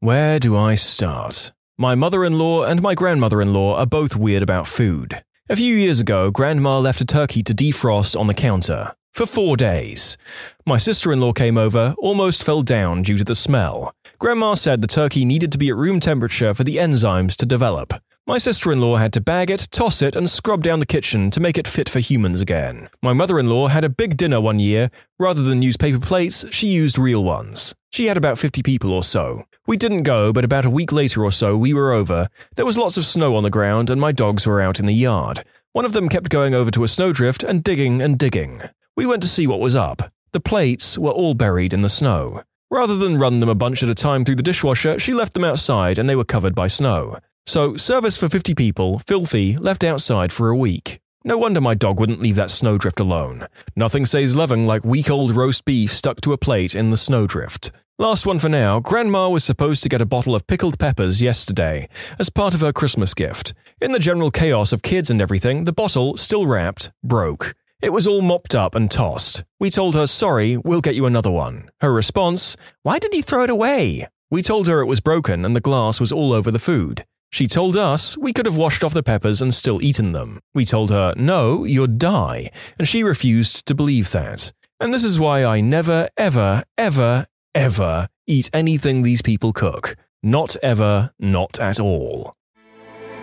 Where 0.00 0.38
do 0.38 0.54
I 0.54 0.74
start? 0.74 1.50
My 1.78 1.94
mother 1.94 2.26
in 2.26 2.38
law 2.38 2.64
and 2.64 2.82
my 2.82 2.94
grandmother 2.94 3.40
in 3.40 3.54
law 3.54 3.78
are 3.78 3.86
both 3.86 4.16
weird 4.16 4.42
about 4.42 4.68
food. 4.68 5.22
A 5.48 5.56
few 5.56 5.74
years 5.76 5.98
ago, 5.98 6.30
Grandma 6.30 6.78
left 6.78 7.00
a 7.00 7.06
turkey 7.06 7.42
to 7.44 7.54
defrost 7.54 8.20
on 8.20 8.26
the 8.26 8.34
counter 8.34 8.92
for 9.14 9.24
four 9.24 9.56
days. 9.56 10.18
My 10.66 10.76
sister 10.76 11.10
in 11.10 11.22
law 11.22 11.32
came 11.32 11.56
over, 11.56 11.94
almost 11.96 12.44
fell 12.44 12.60
down 12.60 13.02
due 13.02 13.16
to 13.16 13.24
the 13.24 13.34
smell. 13.34 13.94
Grandma 14.18 14.52
said 14.52 14.82
the 14.82 14.86
turkey 14.86 15.24
needed 15.24 15.50
to 15.52 15.58
be 15.58 15.70
at 15.70 15.76
room 15.76 16.00
temperature 16.00 16.52
for 16.52 16.64
the 16.64 16.76
enzymes 16.76 17.34
to 17.36 17.46
develop. 17.46 17.94
My 18.24 18.38
sister 18.38 18.70
in 18.70 18.80
law 18.80 18.98
had 18.98 19.12
to 19.14 19.20
bag 19.20 19.50
it, 19.50 19.66
toss 19.72 20.00
it, 20.00 20.14
and 20.14 20.30
scrub 20.30 20.62
down 20.62 20.78
the 20.78 20.86
kitchen 20.86 21.28
to 21.32 21.40
make 21.40 21.58
it 21.58 21.66
fit 21.66 21.88
for 21.88 21.98
humans 21.98 22.40
again. 22.40 22.88
My 23.02 23.12
mother 23.12 23.36
in 23.36 23.48
law 23.48 23.66
had 23.66 23.82
a 23.82 23.88
big 23.88 24.16
dinner 24.16 24.40
one 24.40 24.60
year. 24.60 24.92
Rather 25.18 25.42
than 25.42 25.60
use 25.60 25.76
paper 25.76 25.98
plates, 25.98 26.44
she 26.52 26.68
used 26.68 26.98
real 26.98 27.24
ones. 27.24 27.74
She 27.90 28.06
had 28.06 28.16
about 28.16 28.38
50 28.38 28.62
people 28.62 28.92
or 28.92 29.02
so. 29.02 29.44
We 29.66 29.76
didn't 29.76 30.04
go, 30.04 30.32
but 30.32 30.44
about 30.44 30.64
a 30.64 30.70
week 30.70 30.92
later 30.92 31.24
or 31.24 31.32
so, 31.32 31.56
we 31.56 31.74
were 31.74 31.90
over. 31.90 32.28
There 32.54 32.64
was 32.64 32.78
lots 32.78 32.96
of 32.96 33.04
snow 33.04 33.34
on 33.34 33.42
the 33.42 33.50
ground, 33.50 33.90
and 33.90 34.00
my 34.00 34.12
dogs 34.12 34.46
were 34.46 34.60
out 34.60 34.78
in 34.78 34.86
the 34.86 34.94
yard. 34.94 35.44
One 35.72 35.84
of 35.84 35.92
them 35.92 36.08
kept 36.08 36.30
going 36.30 36.54
over 36.54 36.70
to 36.70 36.84
a 36.84 36.88
snowdrift 36.88 37.42
and 37.42 37.64
digging 37.64 38.00
and 38.00 38.16
digging. 38.16 38.62
We 38.96 39.04
went 39.04 39.22
to 39.22 39.28
see 39.28 39.48
what 39.48 39.58
was 39.58 39.74
up. 39.74 40.12
The 40.30 40.40
plates 40.40 40.96
were 40.96 41.10
all 41.10 41.34
buried 41.34 41.72
in 41.72 41.82
the 41.82 41.88
snow. 41.88 42.44
Rather 42.70 42.96
than 42.96 43.18
run 43.18 43.40
them 43.40 43.48
a 43.48 43.54
bunch 43.56 43.82
at 43.82 43.90
a 43.90 43.94
time 43.96 44.24
through 44.24 44.36
the 44.36 44.42
dishwasher, 44.44 44.98
she 45.00 45.12
left 45.12 45.34
them 45.34 45.44
outside 45.44 45.98
and 45.98 46.08
they 46.08 46.16
were 46.16 46.24
covered 46.24 46.54
by 46.54 46.68
snow. 46.68 47.18
So, 47.46 47.76
service 47.76 48.16
for 48.16 48.28
50 48.28 48.54
people, 48.54 49.00
filthy, 49.00 49.56
left 49.56 49.82
outside 49.84 50.32
for 50.32 50.48
a 50.48 50.56
week. 50.56 51.00
No 51.24 51.36
wonder 51.36 51.60
my 51.60 51.74
dog 51.74 52.00
wouldn't 52.00 52.20
leave 52.20 52.36
that 52.36 52.50
snowdrift 52.50 52.98
alone. 53.00 53.46
Nothing 53.76 54.06
says 54.06 54.36
loving 54.36 54.64
like 54.64 54.84
week 54.84 55.10
old 55.10 55.34
roast 55.36 55.64
beef 55.64 55.92
stuck 55.92 56.20
to 56.22 56.32
a 56.32 56.38
plate 56.38 56.74
in 56.74 56.90
the 56.90 56.96
snowdrift. 56.96 57.70
Last 57.98 58.26
one 58.26 58.38
for 58.38 58.48
now. 58.48 58.80
Grandma 58.80 59.28
was 59.28 59.44
supposed 59.44 59.82
to 59.82 59.88
get 59.88 60.00
a 60.00 60.06
bottle 60.06 60.34
of 60.34 60.46
pickled 60.46 60.78
peppers 60.78 61.20
yesterday 61.20 61.88
as 62.18 62.30
part 62.30 62.54
of 62.54 62.60
her 62.60 62.72
Christmas 62.72 63.14
gift. 63.14 63.54
In 63.80 63.92
the 63.92 63.98
general 63.98 64.30
chaos 64.30 64.72
of 64.72 64.82
kids 64.82 65.10
and 65.10 65.20
everything, 65.20 65.64
the 65.64 65.72
bottle, 65.72 66.16
still 66.16 66.46
wrapped, 66.46 66.90
broke. 67.04 67.54
It 67.80 67.92
was 67.92 68.06
all 68.06 68.22
mopped 68.22 68.54
up 68.54 68.74
and 68.74 68.90
tossed. 68.90 69.44
We 69.60 69.68
told 69.68 69.94
her, 69.94 70.06
sorry, 70.06 70.56
we'll 70.56 70.80
get 70.80 70.94
you 70.94 71.06
another 71.06 71.30
one. 71.30 71.70
Her 71.80 71.92
response, 71.92 72.56
why 72.82 72.98
did 72.98 73.14
you 73.14 73.22
throw 73.22 73.44
it 73.44 73.50
away? 73.50 74.08
We 74.30 74.42
told 74.42 74.66
her 74.66 74.80
it 74.80 74.86
was 74.86 75.00
broken 75.00 75.44
and 75.44 75.54
the 75.54 75.60
glass 75.60 76.00
was 76.00 76.10
all 76.10 76.32
over 76.32 76.50
the 76.50 76.58
food. 76.58 77.04
She 77.32 77.48
told 77.48 77.78
us 77.78 78.18
we 78.18 78.34
could 78.34 78.44
have 78.44 78.56
washed 78.56 78.84
off 78.84 78.92
the 78.92 79.02
peppers 79.02 79.40
and 79.40 79.54
still 79.54 79.80
eaten 79.80 80.12
them. 80.12 80.38
We 80.52 80.66
told 80.66 80.90
her, 80.90 81.14
no, 81.16 81.64
you'd 81.64 81.96
die, 81.98 82.50
and 82.78 82.86
she 82.86 83.02
refused 83.02 83.64
to 83.66 83.74
believe 83.74 84.10
that. 84.10 84.52
And 84.78 84.92
this 84.92 85.02
is 85.02 85.18
why 85.18 85.42
I 85.42 85.62
never, 85.62 86.10
ever, 86.18 86.62
ever, 86.76 87.26
ever 87.54 88.08
eat 88.26 88.50
anything 88.52 89.00
these 89.00 89.22
people 89.22 89.54
cook. 89.54 89.96
Not 90.22 90.56
ever, 90.62 91.12
not 91.18 91.58
at 91.58 91.80
all. 91.80 92.34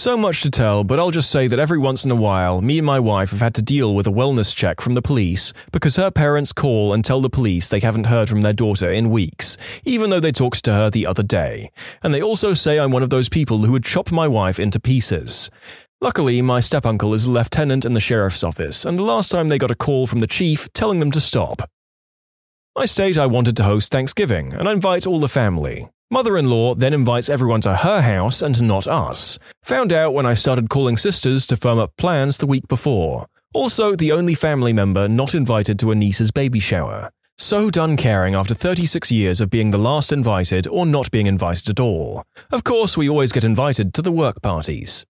So 0.00 0.16
much 0.16 0.40
to 0.40 0.50
tell, 0.50 0.82
but 0.82 0.98
I'll 0.98 1.10
just 1.10 1.30
say 1.30 1.46
that 1.46 1.58
every 1.58 1.76
once 1.76 2.06
in 2.06 2.10
a 2.10 2.16
while, 2.16 2.62
me 2.62 2.78
and 2.78 2.86
my 2.86 2.98
wife 2.98 3.32
have 3.32 3.40
had 3.40 3.54
to 3.56 3.62
deal 3.62 3.94
with 3.94 4.06
a 4.06 4.10
wellness 4.10 4.56
check 4.56 4.80
from 4.80 4.94
the 4.94 5.02
police 5.02 5.52
because 5.72 5.96
her 5.96 6.10
parents 6.10 6.54
call 6.54 6.94
and 6.94 7.04
tell 7.04 7.20
the 7.20 7.28
police 7.28 7.68
they 7.68 7.80
haven't 7.80 8.06
heard 8.06 8.26
from 8.26 8.40
their 8.40 8.54
daughter 8.54 8.90
in 8.90 9.10
weeks, 9.10 9.58
even 9.84 10.08
though 10.08 10.18
they 10.18 10.32
talked 10.32 10.64
to 10.64 10.72
her 10.72 10.88
the 10.88 11.04
other 11.04 11.22
day. 11.22 11.70
And 12.02 12.14
they 12.14 12.22
also 12.22 12.54
say 12.54 12.80
I'm 12.80 12.92
one 12.92 13.02
of 13.02 13.10
those 13.10 13.28
people 13.28 13.58
who 13.58 13.72
would 13.72 13.84
chop 13.84 14.10
my 14.10 14.26
wife 14.26 14.58
into 14.58 14.80
pieces. 14.80 15.50
Luckily, 16.00 16.40
my 16.40 16.60
step 16.60 16.86
uncle 16.86 17.12
is 17.12 17.26
a 17.26 17.30
lieutenant 17.30 17.84
in 17.84 17.92
the 17.92 18.00
sheriff's 18.00 18.42
office, 18.42 18.86
and 18.86 18.98
the 18.98 19.02
last 19.02 19.30
time 19.30 19.50
they 19.50 19.58
got 19.58 19.70
a 19.70 19.74
call 19.74 20.06
from 20.06 20.20
the 20.20 20.26
chief 20.26 20.72
telling 20.72 21.00
them 21.00 21.10
to 21.10 21.20
stop. 21.20 21.68
I 22.74 22.86
state 22.86 23.18
I 23.18 23.26
wanted 23.26 23.54
to 23.58 23.64
host 23.64 23.92
Thanksgiving 23.92 24.54
and 24.54 24.66
I 24.66 24.72
invite 24.72 25.06
all 25.06 25.20
the 25.20 25.28
family. 25.28 25.90
Mother 26.12 26.36
in 26.36 26.50
law 26.50 26.74
then 26.74 26.92
invites 26.92 27.28
everyone 27.28 27.60
to 27.60 27.76
her 27.76 28.00
house 28.00 28.42
and 28.42 28.60
not 28.60 28.88
us. 28.88 29.38
Found 29.62 29.92
out 29.92 30.12
when 30.12 30.26
I 30.26 30.34
started 30.34 30.68
calling 30.68 30.96
sisters 30.96 31.46
to 31.46 31.56
firm 31.56 31.78
up 31.78 31.96
plans 31.96 32.36
the 32.36 32.48
week 32.48 32.66
before. 32.66 33.26
Also, 33.54 33.94
the 33.94 34.10
only 34.10 34.34
family 34.34 34.72
member 34.72 35.08
not 35.08 35.36
invited 35.36 35.78
to 35.78 35.92
a 35.92 35.94
niece's 35.94 36.32
baby 36.32 36.58
shower. 36.58 37.10
So 37.38 37.70
done 37.70 37.96
caring 37.96 38.34
after 38.34 38.54
36 38.54 39.12
years 39.12 39.40
of 39.40 39.50
being 39.50 39.70
the 39.70 39.78
last 39.78 40.12
invited 40.12 40.66
or 40.66 40.84
not 40.84 41.12
being 41.12 41.28
invited 41.28 41.70
at 41.70 41.78
all. 41.78 42.24
Of 42.50 42.64
course, 42.64 42.96
we 42.96 43.08
always 43.08 43.30
get 43.30 43.44
invited 43.44 43.94
to 43.94 44.02
the 44.02 44.12
work 44.12 44.42
parties. 44.42 45.06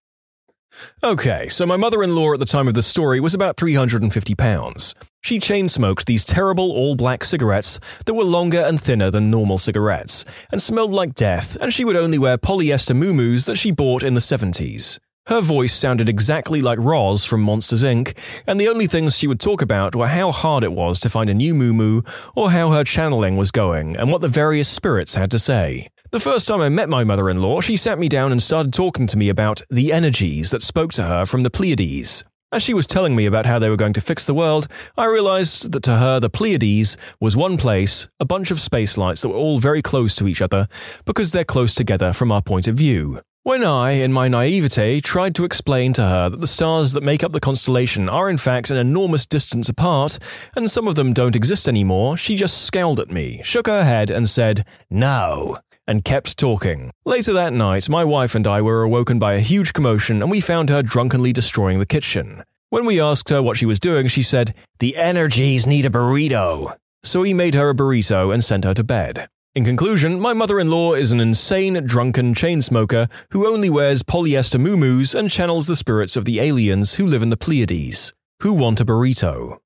Okay, 1.03 1.49
so 1.49 1.67
my 1.67 1.77
mother 1.77 2.03
in 2.03 2.15
law 2.15 2.33
at 2.33 2.41
the 2.41 2.47
time 2.47 2.69
of 2.69 2.75
the 2.75 2.83
story 2.83 3.21
was 3.21 3.35
about 3.35 3.57
350 3.57 4.35
pounds. 4.35 4.95
She 5.23 5.39
chain 5.39 5.69
smoked 5.69 6.07
these 6.07 6.25
terrible 6.25 6.71
all 6.71 6.95
black 6.95 7.25
cigarettes 7.25 7.81
that 8.07 8.15
were 8.15 8.25
longer 8.25 8.61
and 8.61 8.81
thinner 8.81 9.11
than 9.11 9.31
normal 9.31 9.59
cigarettes, 9.59 10.25
and 10.51 10.63
smelled 10.63 10.93
like 10.93 11.15
death, 11.15 11.57
and 11.61 11.73
she 11.73 11.85
would 11.85 11.97
only 11.97 12.19
wear 12.19 12.39
polyester 12.39 12.97
muumuus 12.97 13.47
that 13.47 13.57
she 13.57 13.71
bought 13.71 14.03
in 14.03 14.15
the 14.15 14.21
70s. 14.21 14.99
Her 15.27 15.41
voice 15.41 15.75
sounded 15.75 16.09
exactly 16.09 16.61
like 16.63 16.79
Roz 16.81 17.25
from 17.25 17.43
Monsters 17.43 17.85
Inc., 17.85 18.17
and 18.47 18.61
the 18.61 18.69
only 18.69 18.87
things 18.87 19.17
she 19.17 19.27
would 19.27 19.39
talk 19.39 19.63
about 19.63 19.95
were 19.95 20.09
how 20.09 20.33
hard 20.33 20.65
it 20.65 20.73
was 20.73 20.99
to 21.01 21.11
find 21.11 21.31
a 21.31 21.35
new 21.35 21.55
muumuu, 21.55 22.05
or 22.35 22.51
how 22.51 22.71
her 22.71 22.85
channeling 22.85 23.37
was 23.37 23.51
going, 23.51 23.97
and 23.97 24.11
what 24.11 24.23
the 24.23 24.29
various 24.29 24.69
spirits 24.69 25.15
had 25.15 25.31
to 25.31 25.39
say. 25.39 25.89
The 26.13 26.19
first 26.19 26.49
time 26.49 26.61
I 26.61 26.69
met 26.69 26.89
my 26.89 27.05
mother 27.05 27.31
in 27.31 27.41
law, 27.41 27.61
she 27.61 27.77
sat 27.77 27.97
me 27.97 28.09
down 28.09 28.33
and 28.33 28.43
started 28.43 28.73
talking 28.73 29.07
to 29.07 29.17
me 29.17 29.29
about 29.29 29.63
the 29.71 29.93
energies 29.93 30.51
that 30.51 30.61
spoke 30.61 30.93
to 30.95 31.05
her 31.05 31.25
from 31.25 31.45
the 31.45 31.51
Pleiades. 31.51 32.25
As 32.51 32.65
she 32.65 32.75
was 32.75 32.89
telling 32.89 33.15
me 33.15 33.27
about 33.27 33.47
how 33.47 33.61
they 33.61 33.71
were 33.71 33.77
going 33.77 33.93
to 33.93 34.01
fix 34.01 34.27
the 34.27 34.35
world, 34.35 34.67
I 34.99 35.05
realized 35.05 35.71
that 35.71 35.85
to 35.85 35.99
her 35.99 36.19
the 36.19 36.29
Pleiades 36.29 36.97
was 37.21 37.37
one 37.37 37.57
place, 37.57 38.09
a 38.19 38.25
bunch 38.25 38.51
of 38.51 38.61
space 38.61 38.99
lights 38.99 39.23
that 39.23 39.29
were 39.29 39.37
all 39.37 39.61
very 39.61 39.83
close 39.83 40.17
to 40.17 40.27
each 40.27 40.43
other 40.43 40.67
because 41.05 41.31
they're 41.31 41.45
close 41.45 41.77
together 41.77 42.13
from 42.13 42.33
our 42.33 42.43
point 42.43 42.67
of 42.67 42.75
view. 42.75 43.21
When 43.45 43.63
I, 43.63 43.93
in 43.93 44.13
my 44.13 44.27
naivete, 44.27 45.03
tried 45.03 45.37
to 45.37 45.45
explain 45.45 45.93
to 45.93 46.03
her 46.03 46.29
that 46.29 46.41
the 46.41 46.49
stars 46.49 46.93
that 46.93 47.05
make 47.05 47.23
up 47.23 47.31
the 47.31 47.39
constellation 47.39 48.09
are 48.09 48.29
in 48.29 48.37
fact 48.37 48.69
an 48.73 48.77
enormous 48.77 49.27
distance 49.27 49.69
apart, 49.69 50.19
and 50.57 50.69
some 50.69 50.89
of 50.89 50.97
them 50.97 51.13
don't 51.13 51.37
exist 51.37 51.69
anymore, 51.69 52.17
she 52.17 52.35
just 52.35 52.67
scowled 52.67 52.99
at 52.99 53.13
me, 53.13 53.41
shook 53.45 53.69
her 53.69 53.85
head, 53.85 54.11
and 54.11 54.29
said, 54.29 54.67
No 54.91 55.57
and 55.91 56.05
kept 56.05 56.39
talking. 56.39 56.93
Later 57.05 57.33
that 57.33 57.53
night, 57.53 57.89
my 57.89 58.05
wife 58.05 58.37
and 58.37 58.47
I 58.47 58.63
were 58.63 58.83
awoken 58.83 59.19
by 59.19 59.35
a 59.35 59.41
huge 59.41 59.73
commotion 59.73 60.23
and 60.23 60.31
we 60.31 60.41
found 60.41 60.69
her 60.69 60.85
drunkenly 60.85 61.33
destroying 61.33 61.81
the 61.81 61.85
kitchen. 61.85 62.45
When 62.69 62.87
we 62.87 63.01
asked 63.01 63.29
her 63.31 63.43
what 63.43 63.57
she 63.57 63.67
was 63.67 63.81
doing, 63.81 64.07
she 64.07 64.23
said, 64.23 64.55
The 64.79 64.97
energies 64.97 65.67
need 65.67 65.85
a 65.85 65.91
burrito. 65.91 66.77
So 67.03 67.25
he 67.25 67.35
made 67.35 67.57
her 67.57 67.71
a 67.71 67.75
burrito 67.75 68.33
and 68.33 68.45
sent 68.45 68.65
her 68.65 68.75
to 68.75 68.85
bed. 68.85 69.29
In 69.57 69.65
conclusion, 69.65 70.21
my 70.21 70.33
mother 70.33 70.61
in 70.61 70.71
law 70.71 70.95
is 70.95 71.11
an 71.11 71.19
insane, 71.19 71.75
drunken 71.85 72.35
chain 72.35 72.63
smoker 72.63 73.09
who 73.31 73.49
only 73.49 73.69
wears 73.69 74.05
polyester 74.05 74.61
muumuus 74.61 75.13
and 75.13 75.29
channels 75.29 75.67
the 75.67 75.75
spirits 75.75 76.15
of 76.15 76.25
the 76.25 76.39
aliens 76.39 76.95
who 76.95 77.05
live 77.05 77.23
in 77.23 77.31
the 77.31 77.37
Pleiades, 77.37 78.15
who 78.43 78.53
want 78.53 78.81
a 78.81 78.85
burrito. 78.85 79.59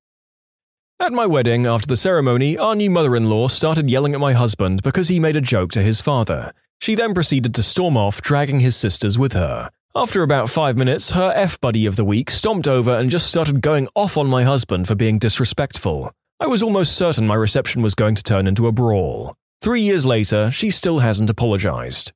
At 0.97 1.11
my 1.11 1.25
wedding, 1.25 1.65
after 1.65 1.87
the 1.87 1.97
ceremony, 1.97 2.57
our 2.57 2.73
new 2.73 2.89
mother 2.89 3.17
in 3.17 3.29
law 3.29 3.49
started 3.49 3.91
yelling 3.91 4.13
at 4.13 4.21
my 4.21 4.31
husband 4.31 4.81
because 4.81 5.09
he 5.09 5.19
made 5.19 5.35
a 5.35 5.41
joke 5.41 5.71
to 5.73 5.81
his 5.81 5.99
father. 5.99 6.53
She 6.79 6.95
then 6.95 7.13
proceeded 7.13 7.53
to 7.55 7.63
storm 7.63 7.97
off, 7.97 8.21
dragging 8.21 8.61
his 8.61 8.77
sisters 8.77 9.19
with 9.19 9.33
her. 9.33 9.69
After 9.93 10.23
about 10.23 10.49
five 10.49 10.77
minutes, 10.77 11.11
her 11.11 11.33
F 11.35 11.59
buddy 11.59 11.85
of 11.85 11.97
the 11.97 12.05
week 12.05 12.29
stomped 12.29 12.65
over 12.65 12.95
and 12.95 13.11
just 13.11 13.27
started 13.27 13.61
going 13.61 13.89
off 13.93 14.15
on 14.15 14.27
my 14.27 14.43
husband 14.43 14.87
for 14.87 14.95
being 14.95 15.19
disrespectful. 15.19 16.13
I 16.39 16.47
was 16.47 16.63
almost 16.63 16.95
certain 16.95 17.27
my 17.27 17.35
reception 17.35 17.81
was 17.81 17.93
going 17.93 18.15
to 18.15 18.23
turn 18.23 18.47
into 18.47 18.65
a 18.65 18.71
brawl. 18.71 19.35
Three 19.59 19.81
years 19.81 20.05
later, 20.05 20.49
she 20.49 20.69
still 20.69 20.99
hasn't 20.99 21.29
apologized. 21.29 22.13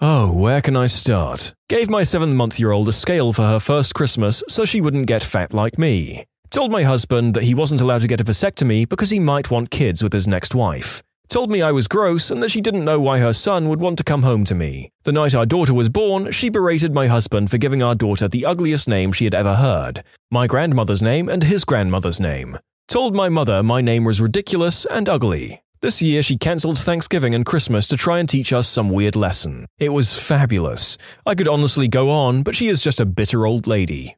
Oh, 0.00 0.32
where 0.32 0.62
can 0.62 0.76
I 0.76 0.86
start? 0.86 1.54
Gave 1.68 1.90
my 1.90 2.04
seven 2.04 2.34
month 2.34 2.58
year 2.58 2.72
old 2.72 2.88
a 2.88 2.92
scale 2.92 3.34
for 3.34 3.42
her 3.42 3.60
first 3.60 3.94
Christmas 3.94 4.42
so 4.48 4.64
she 4.64 4.80
wouldn't 4.80 5.06
get 5.06 5.22
fat 5.22 5.52
like 5.52 5.78
me. 5.78 6.24
Told 6.50 6.70
my 6.70 6.82
husband 6.82 7.34
that 7.34 7.44
he 7.44 7.54
wasn't 7.54 7.80
allowed 7.80 8.02
to 8.02 8.08
get 8.08 8.20
a 8.20 8.24
vasectomy 8.24 8.88
because 8.88 9.10
he 9.10 9.18
might 9.18 9.50
want 9.50 9.70
kids 9.70 10.02
with 10.02 10.12
his 10.12 10.28
next 10.28 10.54
wife. 10.54 11.02
Told 11.28 11.50
me 11.50 11.60
I 11.60 11.72
was 11.72 11.88
gross 11.88 12.30
and 12.30 12.42
that 12.42 12.50
she 12.50 12.60
didn't 12.60 12.84
know 12.84 13.00
why 13.00 13.18
her 13.18 13.32
son 13.32 13.68
would 13.68 13.80
want 13.80 13.98
to 13.98 14.04
come 14.04 14.22
home 14.22 14.44
to 14.44 14.54
me. 14.54 14.90
The 15.02 15.12
night 15.12 15.34
our 15.34 15.44
daughter 15.44 15.74
was 15.74 15.88
born, 15.88 16.30
she 16.30 16.48
berated 16.48 16.94
my 16.94 17.08
husband 17.08 17.50
for 17.50 17.58
giving 17.58 17.82
our 17.82 17.94
daughter 17.94 18.28
the 18.28 18.46
ugliest 18.46 18.88
name 18.88 19.12
she 19.12 19.24
had 19.24 19.34
ever 19.34 19.54
heard 19.54 20.02
my 20.30 20.46
grandmother's 20.46 21.02
name 21.02 21.28
and 21.28 21.44
his 21.44 21.64
grandmother's 21.64 22.18
name. 22.20 22.58
Told 22.88 23.14
my 23.14 23.28
mother 23.28 23.62
my 23.62 23.80
name 23.80 24.04
was 24.04 24.20
ridiculous 24.20 24.84
and 24.86 25.08
ugly. 25.08 25.62
This 25.82 26.00
year, 26.02 26.22
she 26.22 26.36
cancelled 26.36 26.78
Thanksgiving 26.78 27.34
and 27.34 27.44
Christmas 27.44 27.86
to 27.88 27.96
try 27.96 28.18
and 28.18 28.28
teach 28.28 28.52
us 28.52 28.66
some 28.66 28.90
weird 28.90 29.14
lesson. 29.14 29.66
It 29.78 29.90
was 29.90 30.18
fabulous. 30.18 30.96
I 31.24 31.34
could 31.34 31.48
honestly 31.48 31.86
go 31.86 32.10
on, 32.10 32.42
but 32.42 32.56
she 32.56 32.68
is 32.68 32.82
just 32.82 32.98
a 32.98 33.06
bitter 33.06 33.46
old 33.46 33.66
lady. 33.66 34.16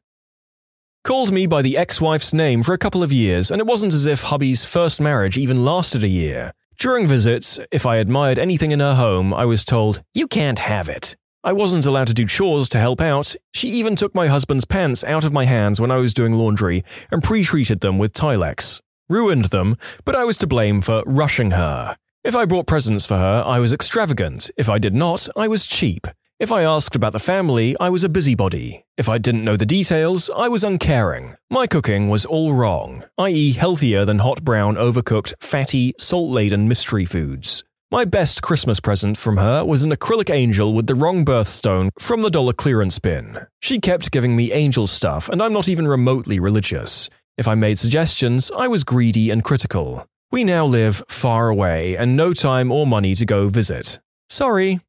Called 1.09 1.31
me 1.31 1.47
by 1.47 1.63
the 1.63 1.75
ex 1.75 1.99
wife's 1.99 2.33
name 2.33 2.61
for 2.61 2.73
a 2.73 2.77
couple 2.77 3.01
of 3.01 3.11
years, 3.11 3.49
and 3.49 3.59
it 3.59 3.65
wasn't 3.65 3.95
as 3.95 4.05
if 4.05 4.21
hubby's 4.21 4.63
first 4.63 5.01
marriage 5.01 5.39
even 5.39 5.65
lasted 5.65 6.03
a 6.03 6.07
year. 6.07 6.53
During 6.77 7.07
visits, 7.07 7.59
if 7.71 7.83
I 7.83 7.95
admired 7.95 8.37
anything 8.37 8.69
in 8.69 8.79
her 8.79 8.93
home, 8.93 9.33
I 9.33 9.43
was 9.45 9.65
told, 9.65 10.03
You 10.13 10.27
can't 10.27 10.59
have 10.59 10.87
it. 10.87 11.17
I 11.43 11.51
wasn't 11.51 11.87
allowed 11.87 12.09
to 12.09 12.13
do 12.13 12.27
chores 12.27 12.69
to 12.69 12.79
help 12.79 13.01
out. 13.01 13.35
She 13.55 13.69
even 13.69 13.95
took 13.95 14.13
my 14.13 14.27
husband's 14.27 14.65
pants 14.65 15.03
out 15.03 15.23
of 15.23 15.33
my 15.33 15.45
hands 15.45 15.81
when 15.81 15.89
I 15.89 15.95
was 15.95 16.13
doing 16.13 16.35
laundry 16.35 16.83
and 17.09 17.23
pre 17.23 17.43
treated 17.43 17.79
them 17.79 17.97
with 17.97 18.13
Tilex. 18.13 18.79
Ruined 19.09 19.45
them, 19.45 19.77
but 20.05 20.15
I 20.15 20.25
was 20.25 20.37
to 20.37 20.45
blame 20.45 20.79
for 20.79 21.01
rushing 21.07 21.51
her. 21.51 21.97
If 22.23 22.35
I 22.35 22.45
brought 22.45 22.67
presents 22.67 23.07
for 23.07 23.17
her, 23.17 23.41
I 23.47 23.57
was 23.57 23.73
extravagant. 23.73 24.51
If 24.57 24.69
I 24.69 24.77
did 24.77 24.93
not, 24.93 25.27
I 25.35 25.47
was 25.47 25.65
cheap. 25.65 26.05
If 26.39 26.53
I 26.53 26.63
asked 26.63 26.95
about 26.95 27.11
the 27.11 27.19
family, 27.19 27.75
I 27.81 27.89
was 27.89 28.05
a 28.05 28.07
busybody. 28.07 28.85
If 28.95 29.09
I 29.09 29.17
didn't 29.17 29.43
know 29.43 29.57
the 29.57 29.65
details, 29.65 30.29
I 30.33 30.47
was 30.47 30.63
uncaring. 30.63 31.35
My 31.49 31.67
cooking 31.67 32.07
was 32.07 32.23
all 32.25 32.53
wrong, 32.53 33.03
i.e., 33.17 33.51
healthier 33.51 34.05
than 34.05 34.19
hot 34.19 34.45
brown, 34.45 34.75
overcooked, 34.75 35.33
fatty, 35.41 35.93
salt 35.97 36.31
laden 36.31 36.69
mystery 36.69 37.03
foods. 37.03 37.65
My 37.91 38.05
best 38.05 38.41
Christmas 38.41 38.79
present 38.79 39.17
from 39.17 39.35
her 39.35 39.65
was 39.65 39.83
an 39.83 39.91
acrylic 39.91 40.33
angel 40.33 40.73
with 40.73 40.87
the 40.87 40.95
wrong 40.95 41.25
birthstone 41.25 41.89
from 41.99 42.21
the 42.21 42.29
dollar 42.29 42.53
clearance 42.53 42.99
bin. 42.99 43.45
She 43.59 43.81
kept 43.81 44.09
giving 44.09 44.37
me 44.37 44.53
angel 44.53 44.87
stuff, 44.87 45.27
and 45.27 45.43
I'm 45.43 45.51
not 45.51 45.67
even 45.67 45.89
remotely 45.89 46.39
religious. 46.39 47.09
If 47.37 47.49
I 47.49 47.55
made 47.55 47.77
suggestions, 47.77 48.49
I 48.57 48.69
was 48.69 48.85
greedy 48.85 49.29
and 49.29 49.43
critical. 49.43 50.07
We 50.31 50.45
now 50.45 50.65
live 50.65 51.03
far 51.09 51.49
away 51.49 51.97
and 51.97 52.15
no 52.15 52.31
time 52.31 52.71
or 52.71 52.87
money 52.87 53.13
to 53.15 53.25
go 53.25 53.49
visit. 53.49 53.99
Sorry. 54.29 54.79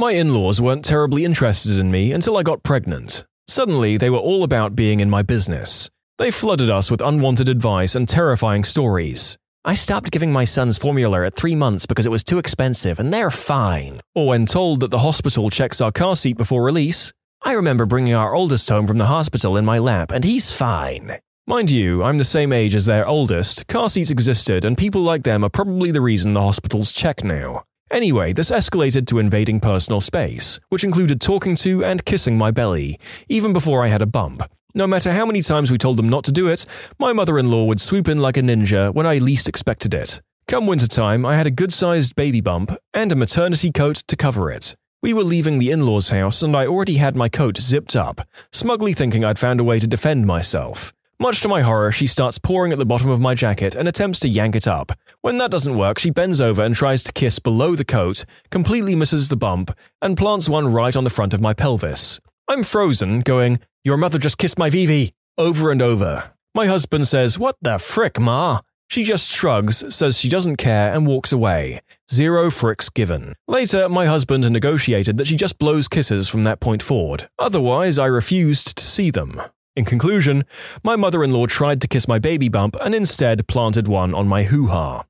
My 0.00 0.12
in 0.12 0.32
laws 0.32 0.62
weren't 0.62 0.86
terribly 0.86 1.26
interested 1.26 1.76
in 1.76 1.90
me 1.90 2.10
until 2.12 2.38
I 2.38 2.42
got 2.42 2.62
pregnant. 2.62 3.22
Suddenly, 3.48 3.98
they 3.98 4.08
were 4.08 4.16
all 4.16 4.44
about 4.44 4.74
being 4.74 4.98
in 4.98 5.10
my 5.10 5.20
business. 5.20 5.90
They 6.16 6.30
flooded 6.30 6.70
us 6.70 6.90
with 6.90 7.02
unwanted 7.02 7.50
advice 7.50 7.94
and 7.94 8.08
terrifying 8.08 8.64
stories. 8.64 9.36
I 9.62 9.74
stopped 9.74 10.10
giving 10.10 10.32
my 10.32 10.46
sons 10.46 10.78
formula 10.78 11.26
at 11.26 11.36
three 11.36 11.54
months 11.54 11.84
because 11.84 12.06
it 12.06 12.10
was 12.10 12.24
too 12.24 12.38
expensive, 12.38 12.98
and 12.98 13.12
they're 13.12 13.30
fine. 13.30 14.00
Or 14.14 14.28
when 14.28 14.46
told 14.46 14.80
that 14.80 14.90
the 14.90 15.00
hospital 15.00 15.50
checks 15.50 15.82
our 15.82 15.92
car 15.92 16.16
seat 16.16 16.38
before 16.38 16.62
release, 16.62 17.12
I 17.42 17.52
remember 17.52 17.84
bringing 17.84 18.14
our 18.14 18.34
oldest 18.34 18.66
home 18.70 18.86
from 18.86 18.96
the 18.96 19.04
hospital 19.04 19.58
in 19.58 19.66
my 19.66 19.76
lap, 19.76 20.12
and 20.12 20.24
he's 20.24 20.50
fine. 20.50 21.18
Mind 21.46 21.70
you, 21.70 22.02
I'm 22.02 22.16
the 22.16 22.24
same 22.24 22.54
age 22.54 22.74
as 22.74 22.86
their 22.86 23.06
oldest, 23.06 23.66
car 23.66 23.90
seats 23.90 24.10
existed, 24.10 24.64
and 24.64 24.78
people 24.78 25.02
like 25.02 25.24
them 25.24 25.44
are 25.44 25.50
probably 25.50 25.90
the 25.90 26.00
reason 26.00 26.32
the 26.32 26.40
hospitals 26.40 26.90
check 26.90 27.22
now. 27.22 27.64
Anyway, 27.90 28.32
this 28.32 28.52
escalated 28.52 29.04
to 29.08 29.18
invading 29.18 29.58
personal 29.58 30.00
space, 30.00 30.60
which 30.68 30.84
included 30.84 31.20
talking 31.20 31.56
to 31.56 31.84
and 31.84 32.04
kissing 32.04 32.38
my 32.38 32.52
belly, 32.52 33.00
even 33.28 33.52
before 33.52 33.84
I 33.84 33.88
had 33.88 34.00
a 34.00 34.06
bump. 34.06 34.44
No 34.74 34.86
matter 34.86 35.12
how 35.12 35.26
many 35.26 35.42
times 35.42 35.72
we 35.72 35.78
told 35.78 35.96
them 35.96 36.08
not 36.08 36.22
to 36.24 36.32
do 36.32 36.46
it, 36.46 36.64
my 37.00 37.12
mother 37.12 37.36
in 37.36 37.50
law 37.50 37.64
would 37.64 37.80
swoop 37.80 38.06
in 38.06 38.18
like 38.18 38.36
a 38.36 38.42
ninja 38.42 38.94
when 38.94 39.06
I 39.06 39.18
least 39.18 39.48
expected 39.48 39.92
it. 39.92 40.22
Come 40.46 40.68
wintertime, 40.68 41.26
I 41.26 41.34
had 41.34 41.48
a 41.48 41.50
good 41.50 41.72
sized 41.72 42.14
baby 42.14 42.40
bump 42.40 42.76
and 42.94 43.10
a 43.10 43.16
maternity 43.16 43.72
coat 43.72 43.96
to 44.06 44.16
cover 44.16 44.52
it. 44.52 44.76
We 45.02 45.12
were 45.12 45.24
leaving 45.24 45.58
the 45.58 45.72
in 45.72 45.84
law's 45.84 46.10
house, 46.10 46.42
and 46.42 46.54
I 46.54 46.66
already 46.66 46.96
had 46.96 47.16
my 47.16 47.28
coat 47.28 47.58
zipped 47.58 47.96
up, 47.96 48.20
smugly 48.52 48.92
thinking 48.92 49.24
I'd 49.24 49.38
found 49.38 49.58
a 49.58 49.64
way 49.64 49.80
to 49.80 49.86
defend 49.88 50.26
myself. 50.26 50.92
Much 51.22 51.42
to 51.42 51.48
my 51.48 51.60
horror, 51.60 51.92
she 51.92 52.06
starts 52.06 52.38
pouring 52.38 52.72
at 52.72 52.78
the 52.78 52.86
bottom 52.86 53.10
of 53.10 53.20
my 53.20 53.34
jacket 53.34 53.74
and 53.74 53.86
attempts 53.86 54.18
to 54.18 54.26
yank 54.26 54.56
it 54.56 54.66
up. 54.66 54.90
When 55.20 55.36
that 55.36 55.50
doesn't 55.50 55.76
work, 55.76 55.98
she 55.98 56.08
bends 56.08 56.40
over 56.40 56.64
and 56.64 56.74
tries 56.74 57.02
to 57.02 57.12
kiss 57.12 57.38
below 57.38 57.74
the 57.74 57.84
coat, 57.84 58.24
completely 58.48 58.94
misses 58.94 59.28
the 59.28 59.36
bump, 59.36 59.70
and 60.00 60.16
plants 60.16 60.48
one 60.48 60.72
right 60.72 60.96
on 60.96 61.04
the 61.04 61.10
front 61.10 61.34
of 61.34 61.42
my 61.42 61.52
pelvis. 61.52 62.20
I'm 62.48 62.64
frozen, 62.64 63.20
going, 63.20 63.60
Your 63.84 63.98
mother 63.98 64.16
just 64.16 64.38
kissed 64.38 64.58
my 64.58 64.70
VV, 64.70 65.12
over 65.36 65.70
and 65.70 65.82
over. 65.82 66.32
My 66.54 66.64
husband 66.64 67.06
says, 67.06 67.38
What 67.38 67.56
the 67.60 67.78
frick, 67.78 68.18
Ma? 68.18 68.60
She 68.88 69.04
just 69.04 69.30
shrugs, 69.30 69.94
says 69.94 70.18
she 70.18 70.30
doesn't 70.30 70.56
care, 70.56 70.90
and 70.94 71.06
walks 71.06 71.34
away. 71.34 71.82
Zero 72.10 72.48
fricks 72.48 72.92
given. 72.92 73.34
Later, 73.46 73.90
my 73.90 74.06
husband 74.06 74.50
negotiated 74.50 75.18
that 75.18 75.26
she 75.26 75.36
just 75.36 75.58
blows 75.58 75.86
kisses 75.86 76.28
from 76.30 76.44
that 76.44 76.60
point 76.60 76.82
forward. 76.82 77.28
Otherwise, 77.38 77.98
I 77.98 78.06
refused 78.06 78.78
to 78.78 78.82
see 78.82 79.10
them. 79.10 79.42
In 79.76 79.84
conclusion, 79.84 80.44
my 80.82 80.96
mother 80.96 81.22
in 81.22 81.32
law 81.32 81.46
tried 81.46 81.80
to 81.80 81.88
kiss 81.88 82.08
my 82.08 82.18
baby 82.18 82.48
bump 82.48 82.76
and 82.80 82.94
instead 82.94 83.46
planted 83.46 83.86
one 83.86 84.14
on 84.14 84.26
my 84.26 84.42
hoo 84.42 84.66
ha. 84.66 85.04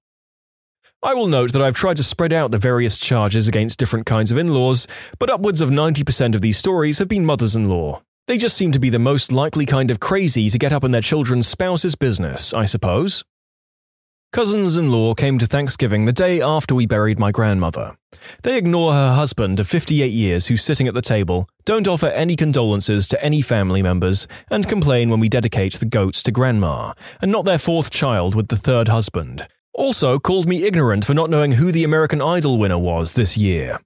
I 1.03 1.15
will 1.15 1.29
note 1.29 1.53
that 1.55 1.63
I've 1.63 1.75
tried 1.75 1.97
to 1.97 2.03
spread 2.03 2.31
out 2.31 2.51
the 2.51 2.59
various 2.59 2.99
charges 2.99 3.49
against 3.49 3.79
different 3.79 4.05
kinds 4.05 4.31
of 4.31 4.37
in 4.37 4.53
laws, 4.53 4.87
but 5.19 5.31
upwards 5.31 5.63
of 5.63 5.71
90% 5.71 6.35
of 6.35 6.43
these 6.43 6.59
stories 6.59 6.99
have 6.99 7.09
been 7.09 7.25
mothers 7.25 7.57
in 7.57 7.71
law. 7.71 8.03
They 8.27 8.37
just 8.37 8.57
seem 8.57 8.71
to 8.73 8.79
be 8.79 8.91
the 8.91 8.99
most 8.99 9.33
likely 9.33 9.65
kind 9.65 9.91
of 9.91 9.99
crazy 9.99 10.51
to 10.51 10.59
get 10.59 10.75
up 10.75 10.85
in 10.85 10.91
their 10.91 11.01
children's 11.01 11.49
spouse's 11.49 11.97
business, 11.97 12.53
I 12.53 12.67
suppose. 12.67 13.25
Cousins 14.33 14.77
in 14.77 14.93
law 14.93 15.13
came 15.13 15.41
to 15.41 15.47
Thanksgiving 15.47 16.05
the 16.05 16.13
day 16.13 16.41
after 16.41 16.73
we 16.73 16.87
buried 16.87 17.19
my 17.19 17.33
grandmother. 17.33 17.97
They 18.43 18.57
ignore 18.57 18.93
her 18.93 19.15
husband 19.15 19.59
of 19.59 19.67
58 19.67 20.13
years 20.13 20.47
who's 20.47 20.63
sitting 20.63 20.87
at 20.87 20.95
the 20.95 21.03
table, 21.03 21.49
don't 21.65 21.89
offer 21.89 22.07
any 22.07 22.37
condolences 22.37 23.09
to 23.09 23.25
any 23.25 23.43
family 23.43 23.83
members, 23.83 24.29
and 24.49 24.69
complain 24.69 25.11
when 25.11 25.19
we 25.19 25.29
dedicate 25.29 25.75
the 25.75 25.85
goats 25.85 26.23
to 26.23 26.31
grandma, 26.31 26.93
and 27.21 27.33
not 27.33 27.45
their 27.45 27.59
fourth 27.59 27.91
child 27.91 28.37
with 28.37 28.47
the 28.47 28.57
third 28.57 28.87
husband. 28.87 29.49
Also, 29.75 30.21
called 30.21 30.49
me 30.49 30.63
ignorant 30.63 31.05
for 31.05 31.15
not 31.15 31.29
knowing 31.29 31.53
who 31.53 31.73
the 31.73 31.83
American 31.83 32.23
Idol 32.23 32.57
winner 32.57 32.79
was 32.79 33.15
this 33.15 33.37
year. 33.37 33.81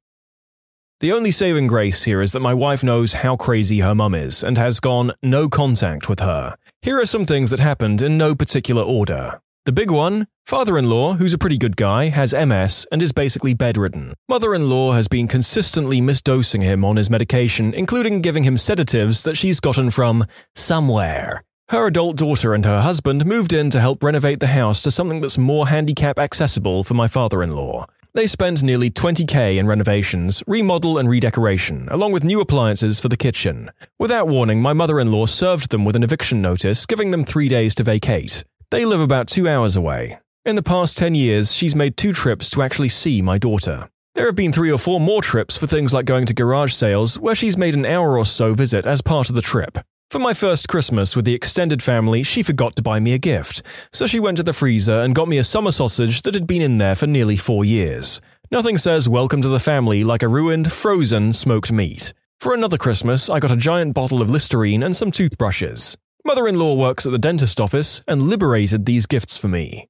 The 1.00 1.12
only 1.12 1.30
saving 1.30 1.68
grace 1.68 2.02
here 2.02 2.20
is 2.20 2.32
that 2.32 2.40
my 2.40 2.52
wife 2.52 2.84
knows 2.84 3.14
how 3.14 3.36
crazy 3.36 3.80
her 3.80 3.94
mum 3.94 4.14
is 4.14 4.44
and 4.44 4.58
has 4.58 4.78
gone 4.78 5.14
no 5.22 5.48
contact 5.48 6.06
with 6.10 6.20
her. 6.20 6.54
Here 6.82 7.00
are 7.00 7.06
some 7.06 7.24
things 7.24 7.50
that 7.50 7.60
happened 7.60 8.02
in 8.02 8.18
no 8.18 8.34
particular 8.34 8.82
order. 8.82 9.40
The 9.66 9.72
big 9.72 9.90
one 9.90 10.26
father 10.44 10.76
in 10.76 10.90
law, 10.90 11.14
who's 11.14 11.32
a 11.32 11.38
pretty 11.38 11.56
good 11.56 11.78
guy, 11.78 12.10
has 12.10 12.34
MS 12.34 12.86
and 12.92 13.00
is 13.00 13.12
basically 13.12 13.54
bedridden. 13.54 14.12
Mother 14.28 14.54
in 14.54 14.68
law 14.68 14.92
has 14.92 15.08
been 15.08 15.26
consistently 15.26 16.02
misdosing 16.02 16.60
him 16.60 16.84
on 16.84 16.96
his 16.96 17.08
medication, 17.08 17.72
including 17.72 18.20
giving 18.20 18.44
him 18.44 18.58
sedatives 18.58 19.22
that 19.22 19.38
she's 19.38 19.60
gotten 19.60 19.88
from 19.88 20.26
somewhere. 20.54 21.42
Her 21.70 21.86
adult 21.86 22.18
daughter 22.18 22.52
and 22.52 22.66
her 22.66 22.82
husband 22.82 23.24
moved 23.24 23.54
in 23.54 23.70
to 23.70 23.80
help 23.80 24.02
renovate 24.02 24.40
the 24.40 24.48
house 24.48 24.82
to 24.82 24.90
something 24.90 25.22
that's 25.22 25.38
more 25.38 25.68
handicap 25.68 26.18
accessible 26.18 26.84
for 26.84 26.92
my 26.92 27.08
father 27.08 27.42
in 27.42 27.56
law. 27.56 27.86
They 28.12 28.26
spent 28.26 28.62
nearly 28.62 28.90
20k 28.90 29.56
in 29.56 29.66
renovations, 29.66 30.42
remodel, 30.46 30.98
and 30.98 31.08
redecoration, 31.08 31.88
along 31.90 32.12
with 32.12 32.22
new 32.22 32.40
appliances 32.40 33.00
for 33.00 33.08
the 33.08 33.16
kitchen. 33.16 33.70
Without 33.98 34.28
warning, 34.28 34.60
my 34.60 34.74
mother 34.74 35.00
in 35.00 35.10
law 35.10 35.24
served 35.24 35.70
them 35.70 35.86
with 35.86 35.96
an 35.96 36.04
eviction 36.04 36.42
notice, 36.42 36.84
giving 36.84 37.12
them 37.12 37.24
three 37.24 37.48
days 37.48 37.74
to 37.76 37.82
vacate. 37.82 38.44
They 38.74 38.84
live 38.84 39.00
about 39.00 39.28
two 39.28 39.48
hours 39.48 39.76
away. 39.76 40.18
In 40.44 40.56
the 40.56 40.70
past 40.74 40.98
10 40.98 41.14
years, 41.14 41.54
she's 41.54 41.76
made 41.76 41.96
two 41.96 42.12
trips 42.12 42.50
to 42.50 42.60
actually 42.60 42.88
see 42.88 43.22
my 43.22 43.38
daughter. 43.38 43.88
There 44.16 44.26
have 44.26 44.34
been 44.34 44.50
three 44.50 44.72
or 44.72 44.78
four 44.78 44.98
more 44.98 45.22
trips 45.22 45.56
for 45.56 45.68
things 45.68 45.94
like 45.94 46.06
going 46.06 46.26
to 46.26 46.34
garage 46.34 46.72
sales, 46.72 47.16
where 47.16 47.36
she's 47.36 47.56
made 47.56 47.74
an 47.74 47.86
hour 47.86 48.18
or 48.18 48.26
so 48.26 48.52
visit 48.52 48.84
as 48.84 49.00
part 49.00 49.28
of 49.28 49.36
the 49.36 49.42
trip. 49.42 49.78
For 50.10 50.18
my 50.18 50.34
first 50.34 50.66
Christmas 50.66 51.14
with 51.14 51.24
the 51.24 51.34
extended 51.34 51.84
family, 51.84 52.24
she 52.24 52.42
forgot 52.42 52.74
to 52.74 52.82
buy 52.82 52.98
me 52.98 53.12
a 53.12 53.18
gift, 53.18 53.62
so 53.92 54.08
she 54.08 54.18
went 54.18 54.38
to 54.38 54.42
the 54.42 54.52
freezer 54.52 55.02
and 55.02 55.14
got 55.14 55.28
me 55.28 55.38
a 55.38 55.44
summer 55.44 55.70
sausage 55.70 56.22
that 56.22 56.34
had 56.34 56.48
been 56.48 56.60
in 56.60 56.78
there 56.78 56.96
for 56.96 57.06
nearly 57.06 57.36
four 57.36 57.64
years. 57.64 58.20
Nothing 58.50 58.76
says 58.76 59.08
welcome 59.08 59.40
to 59.42 59.48
the 59.48 59.60
family 59.60 60.02
like 60.02 60.24
a 60.24 60.28
ruined, 60.28 60.72
frozen, 60.72 61.32
smoked 61.32 61.70
meat. 61.70 62.12
For 62.40 62.52
another 62.52 62.76
Christmas, 62.76 63.30
I 63.30 63.38
got 63.38 63.52
a 63.52 63.56
giant 63.56 63.94
bottle 63.94 64.20
of 64.20 64.30
Listerine 64.30 64.82
and 64.82 64.96
some 64.96 65.12
toothbrushes. 65.12 65.96
Mother 66.26 66.48
in 66.48 66.58
law 66.58 66.74
works 66.74 67.04
at 67.04 67.12
the 67.12 67.18
dentist 67.18 67.60
office 67.60 68.02
and 68.08 68.22
liberated 68.22 68.86
these 68.86 69.04
gifts 69.04 69.36
for 69.36 69.48
me. 69.48 69.88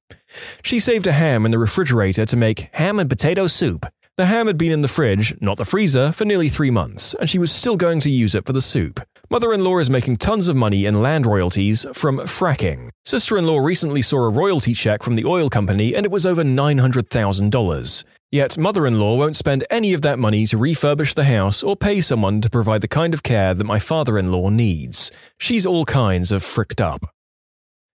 She 0.61 0.81
saved 0.81 1.07
a 1.07 1.13
ham 1.13 1.45
in 1.45 1.51
the 1.51 1.57
refrigerator 1.57 2.25
to 2.25 2.35
make 2.35 2.67
ham 2.73 2.99
and 2.99 3.09
potato 3.09 3.47
soup. 3.47 3.85
The 4.17 4.25
ham 4.25 4.47
had 4.47 4.57
been 4.57 4.73
in 4.73 4.81
the 4.81 4.89
fridge, 4.89 5.33
not 5.39 5.55
the 5.55 5.63
freezer, 5.63 6.11
for 6.11 6.25
nearly 6.25 6.49
three 6.49 6.71
months, 6.71 7.13
and 7.13 7.29
she 7.29 7.39
was 7.39 7.53
still 7.53 7.77
going 7.77 8.01
to 8.01 8.09
use 8.09 8.35
it 8.35 8.45
for 8.45 8.51
the 8.51 8.61
soup. 8.61 8.99
Mother 9.29 9.53
in 9.53 9.63
law 9.63 9.77
is 9.77 9.89
making 9.89 10.17
tons 10.17 10.49
of 10.49 10.57
money 10.57 10.85
in 10.85 11.01
land 11.01 11.25
royalties 11.25 11.85
from 11.93 12.17
fracking. 12.19 12.89
Sister 13.05 13.37
in 13.37 13.47
law 13.47 13.59
recently 13.59 14.01
saw 14.01 14.19
a 14.19 14.29
royalty 14.29 14.73
check 14.73 15.03
from 15.03 15.15
the 15.15 15.25
oil 15.25 15.49
company 15.49 15.95
and 15.95 16.05
it 16.05 16.11
was 16.11 16.25
over 16.25 16.43
$900,000. 16.43 18.03
Yet, 18.35 18.57
mother 18.57 18.85
in 18.85 18.99
law 18.99 19.15
won't 19.15 19.37
spend 19.37 19.63
any 19.69 19.93
of 19.93 20.01
that 20.01 20.19
money 20.19 20.45
to 20.47 20.57
refurbish 20.57 21.13
the 21.13 21.23
house 21.23 21.63
or 21.63 21.77
pay 21.77 22.01
someone 22.01 22.41
to 22.41 22.49
provide 22.49 22.81
the 22.81 22.87
kind 22.89 23.13
of 23.13 23.23
care 23.23 23.53
that 23.53 23.63
my 23.63 23.79
father 23.79 24.17
in 24.17 24.29
law 24.29 24.49
needs. 24.49 25.09
She's 25.39 25.65
all 25.65 25.85
kinds 25.85 26.33
of 26.33 26.43
fricked 26.43 26.81
up. 26.81 27.05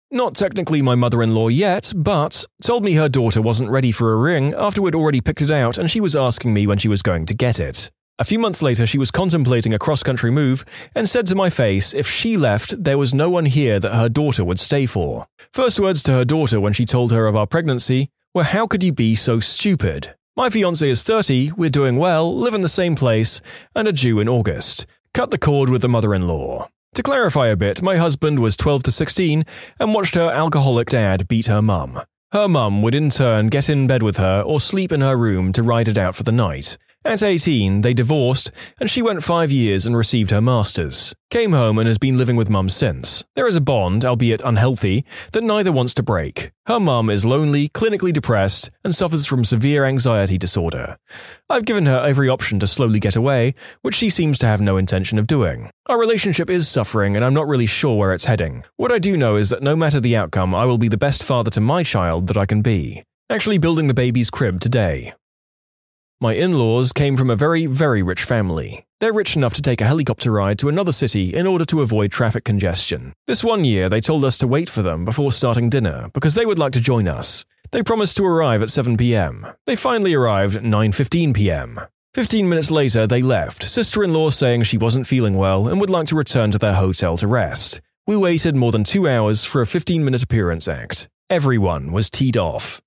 Not 0.10 0.36
technically 0.36 0.82
my 0.82 0.95
mother 0.95 1.21
in 1.21 1.36
law 1.36 1.49
yet, 1.49 1.91
but 1.93 2.45
told 2.63 2.86
me 2.86 2.93
her 2.93 3.10
daughter 3.10 3.41
wasn't 3.41 3.69
ready 3.69 3.91
for 3.91 4.13
a 4.13 4.15
ring 4.15 4.54
after 4.54 4.82
we'd 4.82 4.95
already 4.95 5.19
picked 5.19 5.41
it 5.41 5.52
out 5.52 5.78
and 5.78 5.91
she 5.91 5.99
was 5.99 6.15
asking 6.15 6.54
me 6.54 6.65
when 6.65 6.78
she 6.78 6.88
was 6.88 7.02
going 7.02 7.25
to 7.25 7.34
get 7.34 7.60
it. 7.60 7.91
A 8.17 8.23
few 8.23 8.39
months 8.39 8.62
later, 8.62 8.88
she 8.88 8.97
was 8.97 9.12
contemplating 9.12 9.73
a 9.73 9.78
cross 9.78 10.04
country 10.04 10.32
move 10.32 10.63
and 10.95 11.10
said 11.10 11.28
to 11.28 11.36
my 11.36 11.49
face 11.49 11.93
if 11.93 12.08
she 12.08 12.38
left, 12.38 12.82
there 12.82 12.97
was 12.97 13.13
no 13.13 13.30
one 13.30 13.47
here 13.47 13.78
that 13.78 13.93
her 13.93 14.08
daughter 14.08 14.45
would 14.45 14.62
stay 14.62 14.86
for. 14.86 15.28
First 15.52 15.82
words 15.82 16.02
to 16.04 16.13
her 16.13 16.23
daughter 16.23 16.62
when 16.62 16.71
she 16.71 16.86
told 16.86 17.12
her 17.12 17.28
of 17.28 17.36
our 17.36 17.45
pregnancy 17.45 18.08
were, 18.34 18.43
How 18.43 18.67
could 18.67 18.84
you 18.84 18.93
be 18.93 19.15
so 19.15 19.41
stupid? 19.41 20.15
My 20.39 20.49
fiance 20.49 20.89
is 20.89 21.04
30, 21.04 21.52
we're 21.58 21.69
doing 21.69 21.97
well, 21.97 22.34
live 22.34 22.54
in 22.54 22.62
the 22.62 22.69
same 22.69 22.95
place, 22.95 23.41
and 23.75 23.89
are 23.89 23.91
due 23.91 24.21
in 24.21 24.30
August. 24.30 24.86
Cut 25.13 25.32
the 25.32 25.38
cord 25.38 25.69
with 25.69 25.82
the 25.82 25.89
mother 25.89 26.15
in 26.15 26.30
law. 26.30 26.69
To 26.93 27.04
clarify 27.04 27.47
a 27.47 27.58
bit, 27.58 27.82
my 27.82 27.97
husband 27.97 28.39
was 28.39 28.56
12 28.56 28.84
to 28.84 28.91
16 28.91 29.43
and 29.82 29.93
watched 29.93 30.15
her 30.15 30.32
alcoholic 30.32 30.88
dad 30.88 31.28
beat 31.28 31.47
her 31.47 31.62
mum. 31.62 32.04
Her 32.32 32.47
mum 32.47 32.82
would 32.84 32.95
in 32.95 33.10
turn 33.10 33.47
get 33.47 33.69
in 33.69 33.86
bed 33.86 34.02
with 34.02 34.15
her 34.15 34.41
or 34.41 34.62
sleep 34.62 34.93
in 34.93 35.02
her 35.02 35.17
room 35.17 35.52
to 35.52 35.62
ride 35.62 35.89
it 35.89 35.97
out 35.97 36.15
for 36.15 36.23
the 36.23 36.32
night. 36.32 36.78
At 37.10 37.24
18, 37.24 37.82
they 37.82 37.95
divorced, 37.95 38.52
and 38.80 38.88
she 38.88 39.02
went 39.02 39.24
five 39.24 39.52
years 39.52 39.88
and 39.88 39.98
received 39.98 40.30
her 40.30 40.41
master's. 40.41 41.15
Came 41.32 41.54
home 41.54 41.80
and 41.80 41.88
has 41.88 41.98
been 41.98 42.19
living 42.19 42.36
with 42.36 42.52
mum 42.52 42.69
since. 42.69 43.26
There 43.36 43.48
is 43.48 43.56
a 43.56 43.62
bond, 43.62 44.06
albeit 44.06 44.43
unhealthy, 44.43 45.04
that 45.32 45.43
neither 45.43 45.72
wants 45.72 45.95
to 45.95 46.04
break. 46.04 46.52
Her 46.67 46.80
mum 46.80 47.10
is 47.10 47.26
lonely, 47.26 47.67
clinically 47.69 48.13
depressed, 48.13 48.69
and 48.84 48.93
suffers 48.93 49.26
from 49.26 49.43
severe 49.43 49.86
anxiety 49.86 50.38
disorder. 50.38 51.00
I've 51.50 51.65
given 51.65 51.88
her 51.88 51.98
every 51.98 52.30
option 52.30 52.60
to 52.60 52.67
slowly 52.67 53.00
get 53.00 53.15
away, 53.15 53.56
which 53.82 53.95
she 53.95 54.12
seems 54.12 54.38
to 54.39 54.45
have 54.45 54.62
no 54.62 54.78
intention 54.78 55.17
of 55.17 55.26
doing. 55.26 55.72
Our 55.88 56.00
relationship 56.00 56.48
is 56.48 56.69
suffering, 56.69 57.15
and 57.15 57.26
I'm 57.26 57.34
not 57.34 57.48
really 57.48 57.65
sure 57.65 57.98
where 57.98 58.13
it's 58.13 58.26
heading. 58.26 58.65
What 58.78 58.91
I 58.91 59.00
do 59.00 59.17
know 59.17 59.36
is 59.36 59.50
that 59.50 59.63
no 59.63 59.76
matter 59.76 60.00
the 60.00 60.15
outcome, 60.15 60.54
I 60.54 60.65
will 60.65 60.78
be 60.78 60.89
the 60.89 60.95
best 60.95 61.24
father 61.24 61.50
to 61.50 61.60
my 61.60 61.82
child 61.82 62.28
that 62.28 62.38
I 62.38 62.45
can 62.45 62.62
be. 62.62 63.02
Actually, 63.32 63.58
building 63.58 63.88
the 63.88 63.95
baby's 63.95 64.30
crib 64.30 64.60
today. 64.60 65.13
My 66.21 66.34
in 66.34 66.60
laws 66.60 66.91
came 66.91 67.15
from 67.15 67.29
a 67.29 67.36
very, 67.38 67.65
very 67.65 68.03
rich 68.03 68.25
family. 68.25 68.86
They're 68.99 69.13
rich 69.13 69.38
enough 69.38 69.53
to 69.53 69.62
take 69.62 69.79
a 69.79 69.86
helicopter 69.86 70.34
ride 70.34 70.60
to 70.60 70.67
another 70.67 70.91
city 70.91 71.34
in 71.34 71.47
order 71.47 71.63
to 71.63 71.79
avoid 71.79 72.12
traffic 72.12 72.43
congestion. 72.43 73.13
This 73.25 73.41
one 73.41 73.63
year, 73.63 73.88
they 73.88 74.01
told 74.01 74.25
us 74.25 74.38
to 74.39 74.47
wait 74.47 74.69
for 74.69 74.82
them 74.82 75.05
before 75.05 75.32
starting 75.32 75.69
dinner 75.69 76.10
because 76.13 76.36
they 76.36 76.45
would 76.45 76.60
like 76.60 76.73
to 76.73 76.82
join 76.82 77.08
us. 77.08 77.45
They 77.71 77.84
promised 77.84 78.17
to 78.17 78.25
arrive 78.25 78.62
at 78.62 78.69
7 78.69 78.97
pm. 78.97 79.47
They 79.65 79.77
finally 79.77 80.13
arrived 80.13 80.58
at 80.58 80.63
9:15 80.63 81.34
pm. 81.34 81.79
15 82.13 82.49
minutes 82.49 82.69
later, 82.69 83.08
they 83.08 83.21
left, 83.21 83.63
sister 83.63 84.03
in 84.03 84.13
law 84.13 84.29
saying 84.29 84.63
she 84.63 84.77
wasn't 84.77 85.08
feeling 85.08 85.38
well 85.38 85.69
and 85.69 85.79
would 85.79 85.89
like 85.89 86.08
to 86.08 86.17
return 86.17 86.51
to 86.51 86.58
their 86.58 86.73
hotel 86.73 87.15
to 87.15 87.27
rest. 87.27 87.79
We 88.05 88.17
waited 88.17 88.58
more 88.58 88.73
than 88.73 88.84
two 88.84 89.08
hours 89.08 89.45
for 89.45 89.62
a 89.62 89.67
15 89.67 90.03
minute 90.03 90.23
appearance 90.23 90.67
act. 90.67 91.08
Everyone 91.29 91.93
was 91.93 92.10
teed 92.10 92.36
off. 92.36 92.82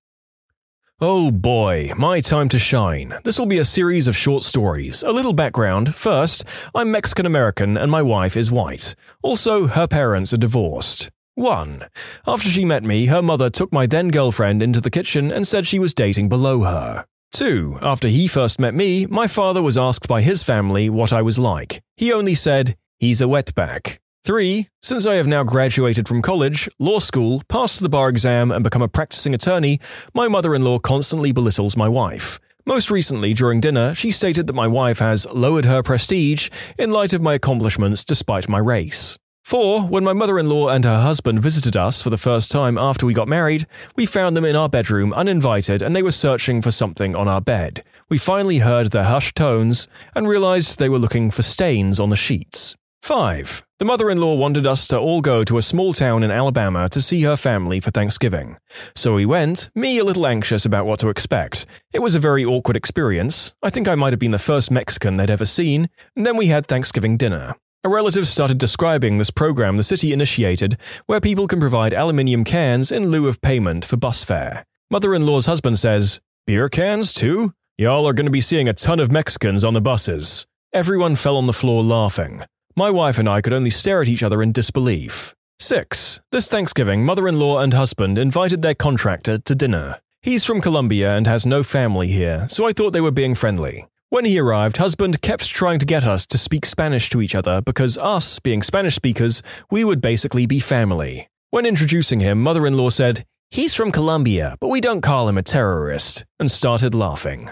Oh 1.05 1.31
boy, 1.31 1.91
my 1.97 2.21
time 2.21 2.47
to 2.47 2.57
shine. 2.57 3.13
This 3.25 3.37
will 3.37 3.45
be 3.45 3.57
a 3.57 3.65
series 3.65 4.07
of 4.07 4.15
short 4.15 4.41
stories. 4.41 5.03
A 5.03 5.11
little 5.11 5.33
background. 5.33 5.95
First, 5.95 6.45
I'm 6.73 6.91
Mexican 6.91 7.25
American 7.25 7.75
and 7.75 7.91
my 7.91 8.01
wife 8.01 8.37
is 8.37 8.53
white. 8.53 8.95
Also, 9.21 9.67
her 9.67 9.85
parents 9.85 10.31
are 10.31 10.37
divorced. 10.37 11.11
1. 11.35 11.83
After 12.25 12.47
she 12.47 12.63
met 12.63 12.83
me, 12.83 13.07
her 13.07 13.21
mother 13.21 13.49
took 13.49 13.73
my 13.73 13.85
then 13.85 14.11
girlfriend 14.11 14.63
into 14.63 14.79
the 14.79 14.89
kitchen 14.89 15.29
and 15.29 15.45
said 15.45 15.67
she 15.67 15.77
was 15.77 15.93
dating 15.93 16.29
below 16.29 16.63
her. 16.63 17.03
2. 17.33 17.79
After 17.81 18.07
he 18.07 18.29
first 18.29 18.57
met 18.57 18.73
me, 18.73 19.05
my 19.07 19.27
father 19.27 19.61
was 19.61 19.77
asked 19.77 20.07
by 20.07 20.21
his 20.21 20.41
family 20.41 20.89
what 20.89 21.11
I 21.11 21.21
was 21.21 21.37
like. 21.37 21.81
He 21.97 22.13
only 22.13 22.33
said, 22.33 22.77
he's 22.97 23.19
a 23.19 23.25
wetback. 23.25 23.97
3. 24.25 24.69
Since 24.81 25.05
I 25.05 25.15
have 25.15 25.27
now 25.27 25.43
graduated 25.43 26.07
from 26.07 26.21
college, 26.21 26.69
law 26.79 26.99
school, 26.99 27.43
passed 27.49 27.81
the 27.81 27.89
bar 27.89 28.07
exam, 28.07 28.51
and 28.51 28.63
become 28.63 28.81
a 28.81 28.87
practicing 28.87 29.33
attorney, 29.33 29.81
my 30.13 30.29
mother 30.29 30.55
in 30.55 30.63
law 30.63 30.79
constantly 30.79 31.33
belittles 31.33 31.75
my 31.75 31.89
wife. 31.89 32.39
Most 32.65 32.89
recently, 32.89 33.33
during 33.33 33.59
dinner, 33.59 33.93
she 33.93 34.11
stated 34.11 34.47
that 34.47 34.53
my 34.53 34.67
wife 34.67 34.99
has 34.99 35.25
lowered 35.33 35.65
her 35.65 35.83
prestige 35.83 36.49
in 36.79 36.91
light 36.91 37.11
of 37.11 37.21
my 37.21 37.33
accomplishments 37.33 38.05
despite 38.05 38.47
my 38.47 38.59
race. 38.59 39.17
4. 39.43 39.81
When 39.81 40.05
my 40.05 40.13
mother 40.13 40.39
in 40.39 40.47
law 40.47 40.69
and 40.69 40.85
her 40.85 41.01
husband 41.01 41.41
visited 41.41 41.75
us 41.75 42.01
for 42.01 42.09
the 42.09 42.17
first 42.17 42.49
time 42.49 42.77
after 42.77 43.05
we 43.05 43.13
got 43.13 43.27
married, 43.27 43.67
we 43.97 44.05
found 44.05 44.37
them 44.37 44.45
in 44.45 44.55
our 44.55 44.69
bedroom 44.69 45.11
uninvited 45.11 45.81
and 45.81 45.93
they 45.93 46.01
were 46.01 46.13
searching 46.13 46.61
for 46.61 46.71
something 46.71 47.13
on 47.13 47.27
our 47.27 47.41
bed. 47.41 47.83
We 48.07 48.17
finally 48.17 48.59
heard 48.59 48.91
their 48.91 49.03
hushed 49.03 49.35
tones 49.35 49.89
and 50.15 50.29
realized 50.29 50.79
they 50.79 50.87
were 50.87 50.97
looking 50.97 51.29
for 51.29 51.41
stains 51.41 51.99
on 51.99 52.09
the 52.09 52.15
sheets. 52.15 52.77
5. 53.03 53.63
The 53.79 53.85
mother 53.85 54.09
in 54.09 54.17
law 54.17 54.33
wanted 54.33 54.65
us 54.65 54.87
to 54.87 54.97
all 54.97 55.19
go 55.19 55.43
to 55.43 55.57
a 55.57 55.61
small 55.61 55.91
town 55.91 56.23
in 56.23 56.31
Alabama 56.31 56.87
to 56.87 57.01
see 57.01 57.23
her 57.23 57.35
family 57.35 57.81
for 57.81 57.91
Thanksgiving. 57.91 58.55
So 58.95 59.15
we 59.15 59.25
went, 59.25 59.69
me 59.75 59.97
a 59.97 60.05
little 60.05 60.25
anxious 60.25 60.63
about 60.63 60.85
what 60.85 61.01
to 61.01 61.09
expect. 61.09 61.65
It 61.91 61.99
was 61.99 62.15
a 62.15 62.19
very 62.21 62.45
awkward 62.45 62.77
experience. 62.77 63.53
I 63.61 63.69
think 63.71 63.89
I 63.89 63.95
might 63.95 64.13
have 64.13 64.21
been 64.21 64.31
the 64.31 64.39
first 64.39 64.71
Mexican 64.71 65.17
they'd 65.17 65.29
ever 65.29 65.45
seen, 65.45 65.89
and 66.15 66.25
then 66.25 66.37
we 66.37 66.47
had 66.47 66.65
Thanksgiving 66.65 67.17
dinner. 67.17 67.55
A 67.83 67.89
relative 67.89 68.25
started 68.25 68.57
describing 68.57 69.17
this 69.17 69.31
program 69.31 69.75
the 69.75 69.83
city 69.83 70.13
initiated, 70.13 70.77
where 71.05 71.19
people 71.19 71.45
can 71.45 71.59
provide 71.59 71.93
aluminium 71.93 72.45
cans 72.45 72.89
in 72.89 73.09
lieu 73.09 73.27
of 73.27 73.41
payment 73.41 73.83
for 73.83 73.97
bus 73.97 74.23
fare. 74.23 74.65
Mother 74.89 75.13
in 75.13 75.25
law's 75.25 75.45
husband 75.45 75.77
says, 75.77 76.21
Beer 76.47 76.69
cans 76.69 77.13
too? 77.13 77.51
Y'all 77.77 78.07
are 78.07 78.13
going 78.13 78.27
to 78.27 78.31
be 78.31 78.39
seeing 78.39 78.69
a 78.69 78.73
ton 78.73 79.01
of 79.01 79.11
Mexicans 79.11 79.65
on 79.65 79.73
the 79.73 79.81
buses. 79.81 80.47
Everyone 80.71 81.17
fell 81.17 81.35
on 81.35 81.47
the 81.47 81.53
floor 81.53 81.83
laughing. 81.83 82.43
My 82.75 82.89
wife 82.89 83.19
and 83.19 83.29
I 83.29 83.41
could 83.41 83.53
only 83.53 83.69
stare 83.69 84.01
at 84.01 84.07
each 84.07 84.23
other 84.23 84.41
in 84.41 84.51
disbelief. 84.51 85.35
6. 85.59 86.21
This 86.31 86.47
Thanksgiving, 86.47 87.05
mother 87.05 87.27
in 87.27 87.37
law 87.37 87.59
and 87.59 87.71
husband 87.71 88.17
invited 88.17 88.63
their 88.63 88.73
contractor 88.73 89.37
to 89.37 89.53
dinner. 89.53 89.99
He's 90.23 90.43
from 90.43 90.59
Colombia 90.59 91.15
and 91.15 91.27
has 91.27 91.45
no 91.45 91.61
family 91.61 92.07
here, 92.07 92.47
so 92.49 92.67
I 92.67 92.73
thought 92.73 92.91
they 92.91 93.01
were 93.01 93.11
being 93.11 93.35
friendly. 93.35 93.85
When 94.09 94.25
he 94.25 94.39
arrived, 94.39 94.77
husband 94.77 95.21
kept 95.21 95.47
trying 95.49 95.77
to 95.79 95.85
get 95.85 96.03
us 96.03 96.25
to 96.27 96.37
speak 96.39 96.65
Spanish 96.65 97.11
to 97.11 97.21
each 97.21 97.35
other 97.35 97.61
because 97.61 97.95
us, 97.99 98.39
being 98.39 98.63
Spanish 98.63 98.95
speakers, 98.95 99.43
we 99.69 99.83
would 99.83 100.01
basically 100.01 100.47
be 100.47 100.59
family. 100.59 101.27
When 101.51 101.67
introducing 101.67 102.21
him, 102.21 102.41
mother 102.41 102.65
in 102.65 102.75
law 102.75 102.89
said, 102.89 103.23
He's 103.51 103.75
from 103.75 103.91
Colombia, 103.91 104.57
but 104.59 104.69
we 104.69 104.81
don't 104.81 105.01
call 105.01 105.29
him 105.29 105.37
a 105.37 105.43
terrorist, 105.43 106.25
and 106.39 106.49
started 106.49 106.95
laughing. 106.95 107.51